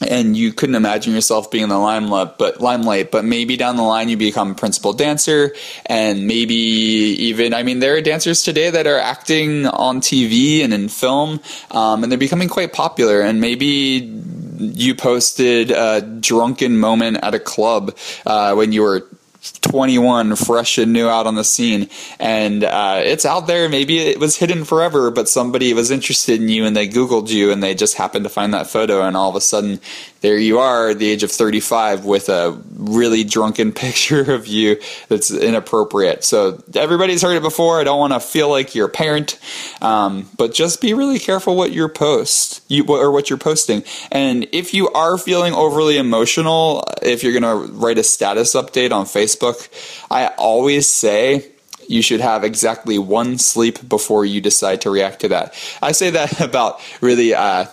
and 0.00 0.36
you 0.36 0.52
couldn't 0.52 0.74
imagine 0.74 1.14
yourself 1.14 1.50
being 1.50 1.64
in 1.64 1.68
the 1.70 1.78
limelight 1.78 2.36
but 2.36 2.60
limelight 2.60 3.10
but 3.10 3.24
maybe 3.24 3.56
down 3.56 3.76
the 3.76 3.82
line 3.82 4.08
you 4.08 4.16
become 4.16 4.50
a 4.50 4.54
principal 4.54 4.92
dancer 4.92 5.54
and 5.86 6.26
maybe 6.26 6.54
even 6.54 7.54
i 7.54 7.62
mean 7.62 7.78
there 7.78 7.96
are 7.96 8.00
dancers 8.00 8.42
today 8.42 8.70
that 8.70 8.86
are 8.86 8.98
acting 8.98 9.66
on 9.66 10.00
tv 10.00 10.64
and 10.64 10.74
in 10.74 10.88
film 10.88 11.40
um, 11.70 12.02
and 12.02 12.10
they're 12.10 12.18
becoming 12.18 12.48
quite 12.48 12.72
popular. 12.72 13.20
And 13.20 13.40
maybe 13.40 14.12
you 14.58 14.94
posted 14.94 15.70
a 15.70 16.00
drunken 16.00 16.78
moment 16.78 17.18
at 17.22 17.34
a 17.34 17.40
club 17.40 17.96
uh, 18.24 18.54
when 18.54 18.72
you 18.72 18.82
were 18.82 19.08
21, 19.52 20.36
fresh 20.36 20.78
and 20.78 20.92
new 20.92 21.08
out 21.08 21.26
on 21.26 21.34
the 21.34 21.44
scene, 21.44 21.88
and 22.18 22.64
uh, 22.64 23.00
it's 23.04 23.24
out 23.24 23.46
there. 23.46 23.68
Maybe 23.68 23.98
it 23.98 24.18
was 24.18 24.36
hidden 24.36 24.64
forever, 24.64 25.10
but 25.10 25.28
somebody 25.28 25.72
was 25.74 25.90
interested 25.90 26.40
in 26.40 26.48
you 26.48 26.64
and 26.64 26.74
they 26.74 26.88
Googled 26.88 27.28
you 27.28 27.50
and 27.50 27.62
they 27.62 27.74
just 27.74 27.96
happened 27.96 28.24
to 28.24 28.30
find 28.30 28.54
that 28.54 28.66
photo, 28.66 29.02
and 29.02 29.16
all 29.16 29.30
of 29.30 29.36
a 29.36 29.40
sudden, 29.40 29.80
there 30.24 30.38
you 30.38 30.58
are 30.58 30.88
at 30.88 30.98
the 30.98 31.10
age 31.10 31.22
of 31.22 31.30
35 31.30 32.06
with 32.06 32.30
a 32.30 32.58
really 32.76 33.24
drunken 33.24 33.72
picture 33.84 34.32
of 34.32 34.46
you 34.46 34.80
that's 35.08 35.30
inappropriate. 35.30 36.24
So 36.24 36.62
everybody's 36.74 37.20
heard 37.20 37.36
it 37.36 37.42
before. 37.42 37.78
I 37.78 37.84
don't 37.84 37.98
want 37.98 38.14
to 38.14 38.20
feel 38.20 38.48
like 38.48 38.74
you're 38.74 38.86
a 38.86 38.90
parent, 38.90 39.38
um, 39.82 40.30
but 40.38 40.54
just 40.54 40.80
be 40.80 40.94
really 40.94 41.18
careful 41.18 41.56
what 41.56 41.72
you 41.72 41.86
post 41.90 42.62
you 42.68 42.86
or 42.86 43.12
what 43.12 43.28
you're 43.28 43.38
posting. 43.38 43.84
And 44.10 44.48
if 44.50 44.72
you 44.72 44.88
are 44.92 45.18
feeling 45.18 45.52
overly 45.52 45.98
emotional, 45.98 46.84
if 47.02 47.22
you're 47.22 47.38
going 47.38 47.42
to 47.42 47.70
write 47.74 47.98
a 47.98 48.02
status 48.02 48.54
update 48.54 48.92
on 48.92 49.04
Facebook, 49.04 49.68
I 50.10 50.28
always 50.38 50.86
say 50.86 51.50
you 51.86 52.00
should 52.00 52.22
have 52.22 52.44
exactly 52.44 52.98
one 52.98 53.36
sleep 53.36 53.86
before 53.86 54.24
you 54.24 54.40
decide 54.40 54.80
to 54.80 54.90
react 54.90 55.20
to 55.20 55.28
that. 55.28 55.54
I 55.82 55.92
say 55.92 56.08
that 56.10 56.40
about 56.48 56.80
really 57.02 57.34
uh, 57.34 57.66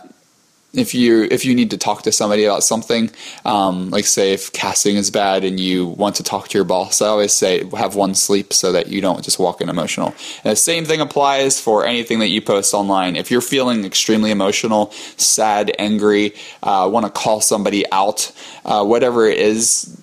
if 0.74 0.94
you 0.94 1.28
if 1.30 1.44
you 1.44 1.54
need 1.54 1.72
to 1.72 1.78
talk 1.78 2.04
to 2.04 2.12
somebody 2.12 2.46
about 2.46 2.64
something, 2.64 3.10
um, 3.44 3.90
like 3.90 4.06
say 4.06 4.34
if 4.34 4.54
casting 4.54 4.96
is 4.96 5.12
bad 5.12 5.44
and 5.44 5.60
you 5.60 5.86
want 5.86 6.16
to 6.16 6.24
talk 6.24 6.48
to 6.50 6.58
your 6.58 6.64
boss, 6.64 7.02
I 7.02 7.08
always 7.08 7.34
say 7.34 7.66
have 7.76 7.96
one 7.96 8.16
sleep 8.16 8.54
so 8.54 8.72
that 8.72 8.88
you 8.88 9.02
don't 9.02 9.24
just 9.24 9.38
walk 9.38 9.60
in 9.60 9.70
emotional. 9.70 10.16
And 10.44 10.52
the 10.52 10.56
same 10.56 10.86
thing 10.86 11.02
applies 11.02 11.60
for 11.60 11.86
anything 11.86 12.20
that 12.20 12.30
you 12.30 12.42
post 12.42 12.74
online. 12.74 13.16
If 13.18 13.32
you're 13.32 13.42
feeling 13.42 13.84
extremely 13.84 14.32
emotional, 14.32 14.92
sad, 15.18 15.74
angry, 15.78 16.34
uh, 16.64 16.90
want 16.92 17.06
to 17.06 17.12
call 17.12 17.42
somebody 17.42 17.90
out, 17.92 18.32
uh, 18.64 18.86
whatever 18.86 19.28
it 19.28 19.40
is, 19.40 19.98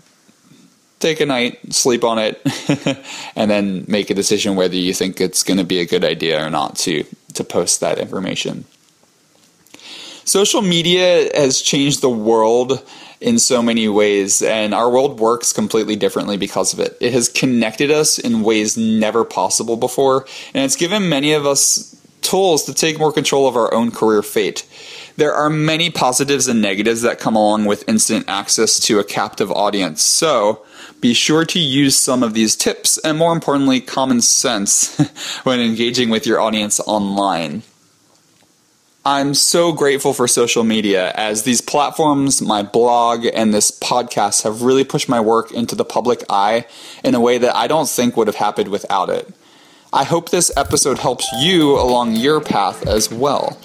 take 0.98 1.20
a 1.20 1.26
night, 1.26 1.72
sleep 1.72 2.04
on 2.04 2.18
it, 2.18 2.42
and 3.37 3.50
then 3.50 3.87
make 3.88 4.11
a 4.11 4.14
decision 4.14 4.54
whether 4.54 4.76
you 4.76 4.92
think 4.92 5.18
it's 5.20 5.42
going 5.42 5.59
to 5.59 5.64
be 5.64 5.81
a 5.81 5.87
good 5.87 6.04
idea 6.04 6.44
or 6.44 6.50
not 6.50 6.76
to 6.76 7.04
to 7.35 7.44
post 7.44 7.81
that 7.81 7.98
information. 7.98 8.64
Social 10.29 10.61
media 10.61 11.31
has 11.35 11.62
changed 11.62 12.03
the 12.03 12.11
world 12.11 12.85
in 13.19 13.38
so 13.38 13.62
many 13.62 13.88
ways, 13.88 14.43
and 14.43 14.75
our 14.75 14.91
world 14.91 15.19
works 15.21 15.55
completely 15.55 15.97
differently 15.97 16.37
because 16.37 16.75
of 16.75 16.81
it. 16.81 16.99
It 17.01 17.14
has 17.14 17.31
connected 17.31 17.91
us 17.91 18.19
in 18.19 18.43
ways 18.43 18.77
never 18.77 19.25
possible 19.25 19.79
before, 19.79 20.27
and 20.53 20.67
it's 20.67 20.77
given 20.77 21.09
many 21.09 21.33
of 21.33 21.47
us 21.47 21.97
tools 22.21 22.64
to 22.64 22.75
take 22.75 22.99
more 22.99 23.11
control 23.11 23.49
of 23.49 23.57
our 23.57 23.73
own 23.73 23.91
career 23.91 24.23
fate. 24.23 24.69
There 25.17 25.33
are 25.33 25.49
many 25.49 25.88
positives 25.88 26.47
and 26.47 26.61
negatives 26.61 27.01
that 27.01 27.19
come 27.19 27.35
along 27.35 27.64
with 27.64 27.88
instant 27.88 28.27
access 28.29 28.79
to 28.81 28.99
a 28.99 29.05
captive 29.05 29.51
audience, 29.51 30.03
so 30.03 30.62
be 31.01 31.14
sure 31.14 31.47
to 31.47 31.59
use 31.59 31.97
some 31.97 32.23
of 32.23 32.35
these 32.35 32.55
tips 32.55 32.99
and, 32.99 33.17
more 33.17 33.33
importantly, 33.33 33.81
common 33.81 34.21
sense 34.21 34.95
when 35.45 35.59
engaging 35.59 36.11
with 36.11 36.27
your 36.27 36.38
audience 36.38 36.81
online. 36.81 37.62
I'm 39.04 39.32
so 39.32 39.72
grateful 39.72 40.12
for 40.12 40.26
social 40.28 40.64
media 40.64 41.12
as 41.12 41.44
these 41.44 41.61
platforms, 41.61 42.42
my 42.42 42.62
blog, 42.62 43.26
and 43.32 43.54
this 43.54 43.70
podcast 43.70 44.42
have 44.42 44.62
really 44.62 44.84
pushed 44.84 45.08
my 45.08 45.20
work 45.20 45.52
into 45.52 45.74
the 45.74 45.84
public 45.84 46.24
eye 46.28 46.66
in 47.04 47.14
a 47.14 47.20
way 47.20 47.38
that 47.38 47.56
I 47.56 47.68
don't 47.68 47.88
think 47.88 48.16
would 48.16 48.26
have 48.26 48.37
happened 48.37 48.68
without 48.68 49.08
it. 49.08 49.32
I 49.92 50.04
hope 50.04 50.28
this 50.28 50.50
episode 50.56 50.98
helps 50.98 51.30
you 51.40 51.80
along 51.80 52.16
your 52.16 52.40
path 52.40 52.87
as 52.87 53.11
well. 53.11 53.56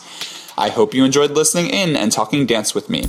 I 0.57 0.69
hope 0.69 0.93
you 0.93 1.03
enjoyed 1.03 1.31
listening 1.31 1.71
in 1.71 1.97
and 1.97 2.09
talking 2.09 2.45
dance 2.45 2.73
with 2.73 2.89
me. 2.89 3.07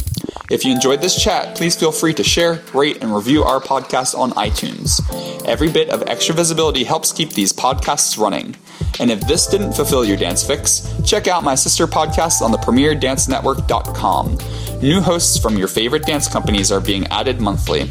If 0.50 0.64
you 0.64 0.72
enjoyed 0.72 1.00
this 1.00 1.22
chat, 1.22 1.56
please 1.56 1.76
feel 1.76 1.92
free 1.92 2.12
to 2.14 2.24
share, 2.24 2.60
rate, 2.74 2.98
and 3.02 3.14
review 3.14 3.44
our 3.44 3.60
podcast 3.60 4.18
on 4.18 4.32
iTunes. 4.32 5.00
Every 5.46 5.70
bit 5.70 5.90
of 5.90 6.02
extra 6.08 6.34
visibility 6.34 6.82
helps 6.82 7.12
keep 7.12 7.30
these 7.30 7.52
podcasts 7.52 8.18
running. 8.18 8.56
And 8.98 9.12
if 9.12 9.20
this 9.28 9.46
didn't 9.46 9.74
fulfill 9.74 10.04
your 10.04 10.16
dance 10.16 10.44
fix, 10.44 10.92
check 11.06 11.28
out 11.28 11.44
my 11.44 11.54
sister 11.54 11.86
podcasts 11.86 12.42
on 12.42 12.50
the 12.50 12.58
premierdancenetwork.com. 12.58 14.38
New 14.82 15.00
hosts 15.00 15.38
from 15.38 15.56
your 15.56 15.68
favorite 15.68 16.04
dance 16.04 16.26
companies 16.26 16.72
are 16.72 16.80
being 16.80 17.06
added 17.06 17.40
monthly. 17.40 17.88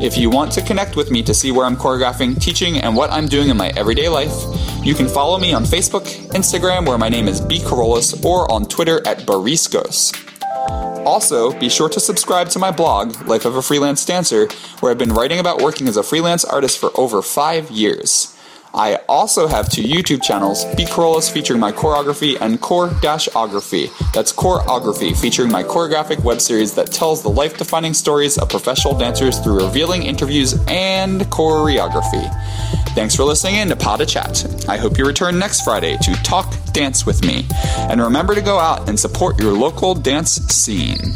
If 0.00 0.16
you 0.16 0.30
want 0.30 0.52
to 0.52 0.62
connect 0.62 0.94
with 0.94 1.10
me 1.10 1.24
to 1.24 1.34
see 1.34 1.50
where 1.50 1.66
I'm 1.66 1.76
choreographing, 1.76 2.40
teaching, 2.40 2.76
and 2.78 2.94
what 2.94 3.10
I'm 3.10 3.26
doing 3.26 3.48
in 3.48 3.56
my 3.56 3.70
everyday 3.70 4.08
life, 4.08 4.32
you 4.84 4.94
can 4.94 5.08
follow 5.08 5.38
me 5.38 5.52
on 5.52 5.64
Facebook, 5.64 6.04
Instagram, 6.28 6.86
where 6.86 6.98
my 6.98 7.08
name 7.08 7.26
is 7.26 7.40
B. 7.40 7.58
Kerollis, 7.58 8.24
or 8.24 8.48
on 8.52 8.64
Twitter 8.64 9.04
at 9.08 9.26
Bariscos. 9.26 10.25
Also, 11.06 11.56
be 11.60 11.68
sure 11.68 11.88
to 11.88 12.00
subscribe 12.00 12.48
to 12.48 12.58
my 12.58 12.72
blog, 12.72 13.28
Life 13.28 13.44
of 13.44 13.54
a 13.54 13.62
Freelance 13.62 14.04
Dancer, 14.04 14.48
where 14.80 14.90
I've 14.90 14.98
been 14.98 15.12
writing 15.12 15.38
about 15.38 15.62
working 15.62 15.86
as 15.86 15.96
a 15.96 16.02
freelance 16.02 16.44
artist 16.44 16.78
for 16.78 16.90
over 16.98 17.22
five 17.22 17.70
years. 17.70 18.36
I 18.74 18.96
also 19.08 19.46
have 19.46 19.70
two 19.70 19.84
YouTube 19.84 20.20
channels, 20.20 20.64
B 20.74 20.84
Kerollis 20.84 21.30
featuring 21.32 21.60
my 21.60 21.70
choreography 21.70 22.38
and 22.40 22.60
Core-Ography. 22.60 23.88
That's 24.12 24.32
Choreography 24.32 25.16
featuring 25.16 25.50
my 25.50 25.62
choreographic 25.62 26.24
web 26.24 26.40
series 26.40 26.74
that 26.74 26.90
tells 26.90 27.22
the 27.22 27.30
life-defining 27.30 27.94
stories 27.94 28.36
of 28.36 28.48
professional 28.48 28.98
dancers 28.98 29.38
through 29.38 29.64
revealing 29.64 30.02
interviews 30.02 30.54
and 30.66 31.22
choreography. 31.22 32.28
Thanks 32.96 33.14
for 33.14 33.24
listening 33.24 33.56
in 33.56 33.68
to 33.68 33.76
Pod 33.76 34.08
Chat. 34.08 34.64
I 34.70 34.78
hope 34.78 34.96
you 34.96 35.04
return 35.04 35.38
next 35.38 35.60
Friday 35.60 35.98
to 35.98 36.14
talk 36.22 36.54
dance 36.72 37.04
with 37.04 37.22
me. 37.26 37.46
And 37.76 38.00
remember 38.00 38.34
to 38.34 38.40
go 38.40 38.58
out 38.58 38.88
and 38.88 38.98
support 38.98 39.38
your 39.38 39.52
local 39.52 39.94
dance 39.94 40.30
scene. 40.30 41.12